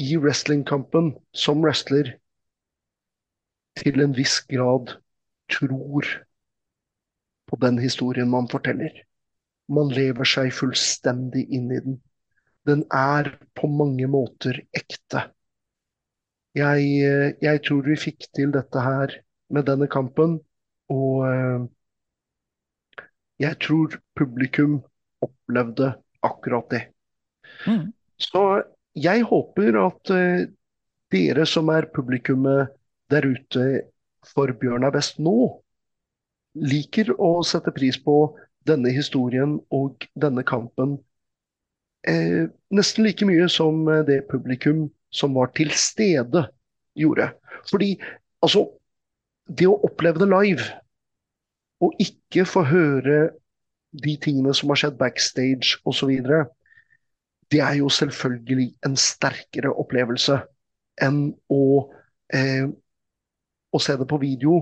[0.00, 2.14] i wrestlingkampen som wrestler
[3.76, 4.96] til en viss grad
[5.52, 6.08] tror
[7.46, 8.90] på den historien man forteller.
[9.68, 12.00] Man lever seg fullstendig inn i den.
[12.66, 15.28] Den er på mange måter ekte.
[16.56, 16.82] Jeg,
[17.42, 19.12] jeg tror vi fikk til dette her
[19.52, 20.38] med denne kampen,
[20.90, 21.66] og eh,
[23.44, 24.80] jeg tror publikum
[25.22, 25.92] opplevde
[26.24, 26.82] akkurat det.
[27.66, 27.92] Mm.
[28.20, 28.42] Så
[28.96, 30.46] jeg håper at eh,
[31.12, 32.72] dere som er publikummet
[33.12, 33.66] der ute
[34.26, 35.36] for Bjørn er best nå,
[36.56, 38.16] liker å sette pris på
[38.66, 40.96] denne historien og denne kampen
[42.08, 46.46] eh, nesten like mye som det publikum som var til stede,
[46.96, 47.30] gjorde.
[47.70, 47.94] Fordi
[48.42, 48.66] altså
[49.46, 50.64] Det å oppleve det live,
[51.78, 53.28] og ikke få høre
[53.94, 56.10] de tingene som har skjedd backstage osv.,
[57.52, 60.40] det er jo selvfølgelig en sterkere opplevelse
[61.02, 61.20] enn
[61.52, 61.62] å,
[62.34, 62.66] eh,
[63.72, 64.58] å se det på video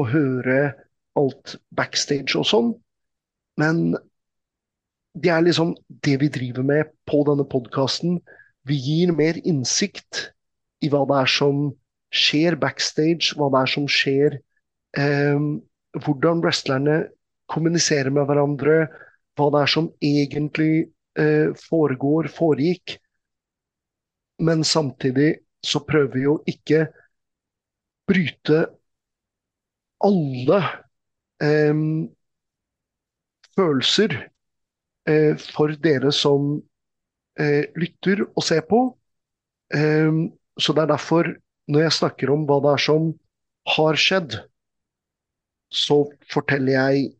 [0.00, 0.60] og høre
[1.18, 2.72] alt backstage og sånn.
[3.60, 3.94] Men
[5.18, 5.74] det er liksom
[6.04, 8.20] det vi driver med på denne podkasten.
[8.66, 10.30] Vi gir mer innsikt
[10.80, 11.70] i hva det er som
[12.14, 14.40] skjer backstage, hva det er som skjer
[14.98, 15.50] eh,
[15.90, 17.08] Hvordan wrestlerne
[17.50, 18.84] kommuniserer med hverandre,
[19.34, 20.84] hva det er som egentlig
[21.58, 22.94] foregår, foregikk.
[24.40, 26.84] Men samtidig så prøver vi å ikke
[28.08, 28.62] bryte
[30.06, 30.60] alle
[31.44, 31.82] eh,
[33.56, 34.16] følelser
[35.10, 36.54] eh, for dere som
[37.40, 38.82] eh, lytter og ser på.
[39.74, 40.10] Eh,
[40.60, 41.34] så det er derfor,
[41.70, 43.10] når jeg snakker om hva det er som
[43.76, 44.40] har skjedd,
[45.70, 47.10] så forteller jeg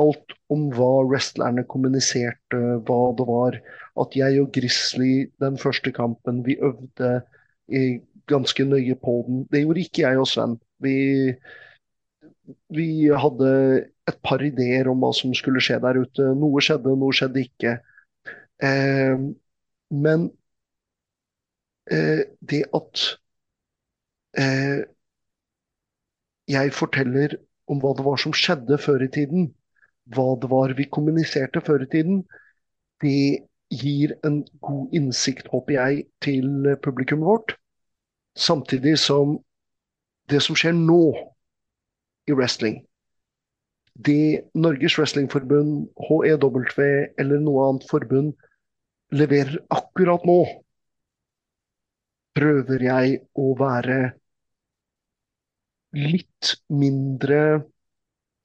[0.00, 3.58] alt om hva wrestlerne kommuniserte, hva det var.
[4.00, 7.20] At jeg og Grizzly den første kampen, vi øvde
[8.26, 9.44] ganske nøye på den.
[9.52, 10.56] Det gjorde ikke jeg og Sven.
[10.82, 10.96] Vi,
[12.74, 13.50] vi hadde
[14.08, 16.30] et par ideer om hva som skulle skje der ute.
[16.38, 17.76] Noe skjedde, noe skjedde ikke.
[18.62, 19.16] Eh,
[19.94, 20.26] men
[21.90, 23.04] eh, det at
[24.40, 24.84] eh,
[26.50, 27.38] jeg forteller
[27.70, 29.48] om hva det var som skjedde før i tiden,
[30.12, 32.22] hva det var vi kommuniserte før i tiden,
[33.02, 37.54] det gir en god innsikt, håper jeg, til publikummet vårt.
[38.36, 39.38] Samtidig som
[40.30, 41.02] det som skjer nå
[42.28, 42.82] i wrestling,
[43.94, 46.64] det Norges Wrestlingforbund, HEW
[47.18, 48.32] eller noe annet forbund
[49.14, 50.40] leverer akkurat nå,
[52.34, 53.98] prøver jeg å være
[55.94, 57.62] litt mindre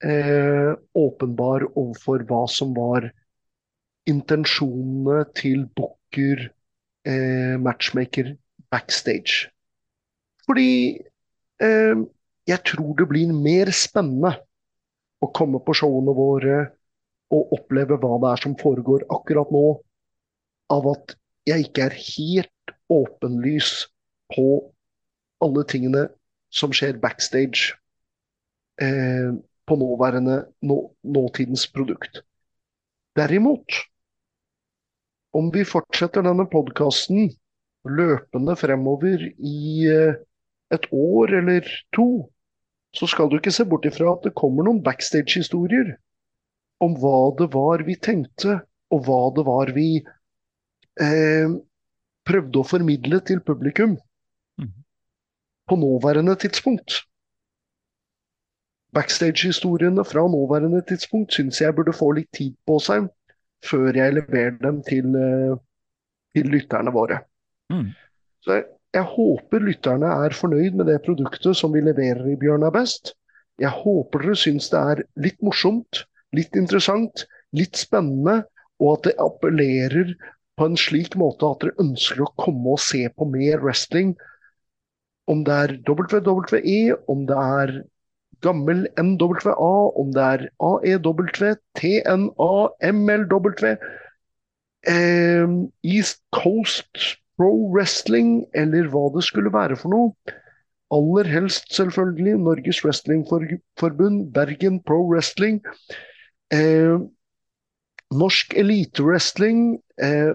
[0.04, 3.10] eh, åpenbar overfor hva som var
[4.10, 6.50] intensjonene til booker,
[7.06, 8.36] eh, matchmaker,
[8.72, 9.50] backstage.
[10.46, 11.00] Fordi
[11.62, 11.96] eh,
[12.50, 14.34] jeg tror det blir mer spennende
[15.22, 16.60] å komme på showene våre
[17.30, 19.66] og oppleve hva det er som foregår akkurat nå,
[20.74, 21.16] av at
[21.50, 23.74] jeg ikke er helt åpenlys
[24.34, 24.48] på
[25.44, 26.08] alle tingene
[26.54, 27.76] som skjer backstage.
[28.82, 29.38] Eh,
[29.70, 32.24] på nåværende nå, nåtidens produkt.
[33.18, 33.84] Derimot,
[35.38, 37.30] om vi fortsetter denne podkasten
[37.90, 40.18] løpende fremover i eh,
[40.74, 42.28] et år eller to,
[42.96, 45.94] så skal du ikke se bort ifra at det kommer noen backstage-historier
[46.84, 51.52] om hva det var vi tenkte, og hva det var vi eh,
[52.26, 53.98] prøvde å formidle til publikum
[54.58, 54.72] mm.
[55.70, 57.04] på nåværende tidspunkt
[58.96, 63.10] backstage-historiene fra nåværende tidspunkt syns jeg burde få litt tid på seg
[63.66, 65.56] før jeg leverer dem til, eh,
[66.36, 67.20] til lytterne våre.
[67.74, 67.90] Mm.
[68.46, 72.74] Så jeg, jeg, håper lytterne er fornøyd med det produktet som vi leverer i Bjørnar
[72.74, 73.14] Best.
[73.60, 76.06] Jeg håper dere syns det er litt morsomt,
[76.36, 78.44] litt interessant, litt spennende,
[78.80, 80.14] og at det appellerer
[80.60, 84.16] på en slik måte at dere ønsker å komme og se på mer wrestling.
[85.30, 87.74] Om det er WWE, om det er
[88.42, 92.52] gammel NWA, om det er AEW, TNA,
[92.92, 93.76] MLW,
[94.88, 95.48] eh,
[95.84, 100.36] East Coast Pro Wrestling, eller hva det skulle være for noe.
[100.92, 105.62] Aller helst selvfølgelig Norges Wrestlingforbund, Bergen Pro Wrestling,
[106.52, 106.98] eh,
[108.12, 110.34] Norsk Elitewrestling, eh,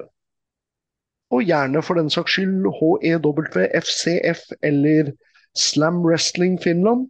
[1.35, 5.11] og gjerne for den saks skyld HEW, FCF eller
[5.59, 7.09] Slam Wrestling Finland.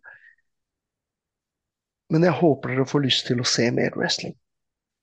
[2.14, 4.36] Men jeg håper dere får lyst til å se mer wrestling.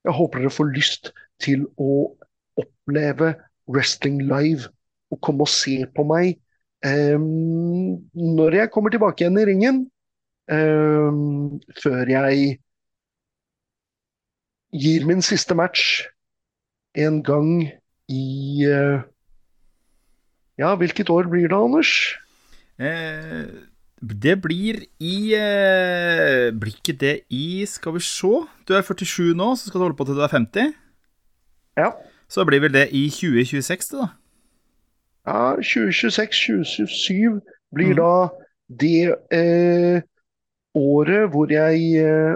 [0.08, 1.12] Jeg håper dere får lyst
[1.44, 2.14] til å
[2.62, 3.34] oppleve
[3.72, 4.70] wrestling live
[5.12, 6.38] og komme og se på meg
[6.88, 9.82] um, når jeg kommer tilbake igjen i ringen.
[10.52, 12.58] Um, før jeg
[14.72, 16.06] gir min siste match
[16.98, 17.52] en gang
[18.12, 18.26] i
[18.68, 19.04] uh,
[20.60, 21.92] Ja, hvilket år blir det, Anders?
[22.82, 23.48] Eh,
[24.02, 28.32] det blir i eh, Blir ikke det i Skal vi se.
[28.68, 30.74] Du er 47 nå, så skal du holde på til du er 50.
[31.78, 31.92] Ja.
[32.32, 34.08] Så blir vel det i 2026, det, da.
[35.28, 37.42] Ja, 2026-2027
[37.76, 38.00] blir mm.
[38.00, 38.14] da
[38.82, 40.02] det eh,
[40.74, 42.36] året hvor jeg eh,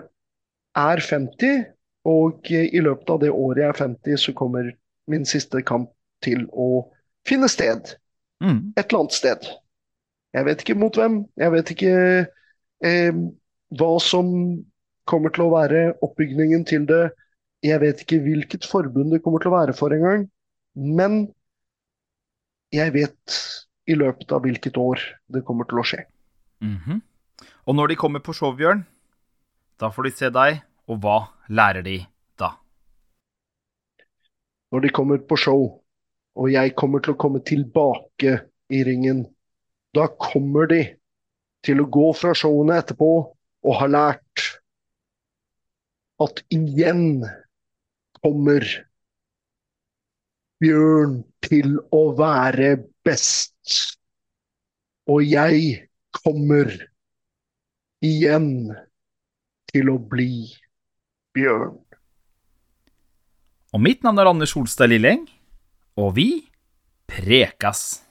[0.76, 1.66] er 50,
[2.06, 4.70] og eh, i løpet av det året jeg er 50, så kommer
[5.08, 5.90] min siste kamp
[6.22, 6.86] til å
[7.28, 7.96] finne sted.
[8.44, 8.76] Mm.
[8.78, 9.50] Et eller annet sted.
[10.36, 11.22] Jeg vet ikke mot hvem.
[11.40, 11.91] Jeg vet ikke
[12.84, 13.20] eh,
[13.80, 14.32] hva som
[15.07, 17.06] kommer til å være oppbygningen til det.
[17.66, 20.28] Jeg vet ikke hvilket forbund det kommer til å være for engang.
[20.76, 21.30] Men
[22.76, 23.38] jeg vet
[23.88, 25.02] i løpet av hvilket år
[25.32, 26.03] det kommer til å skje.
[26.60, 27.02] Mhm.
[27.66, 28.86] Og når de kommer på show, Bjørn,
[29.82, 31.18] da får de se deg, og hva
[31.49, 31.98] lærer de
[32.38, 32.52] da?
[34.72, 35.64] Når de kommer på show,
[36.36, 38.38] og jeg kommer til å komme tilbake
[38.70, 39.26] i ringen,
[39.96, 40.82] da kommer de
[41.66, 43.12] til å gå fra showene etterpå
[43.66, 44.44] og ha lært
[46.24, 47.26] at igjen
[48.22, 48.66] kommer
[50.64, 53.52] Bjørn til å være best.
[55.12, 56.72] Og jeg kommer
[58.06, 58.72] igjen
[59.74, 60.48] til å bli
[61.36, 61.76] Bjørn.
[63.76, 65.26] Og mitt navn er Anders Holstad Lilleng,
[66.00, 66.30] og vi
[67.12, 68.05] prekas.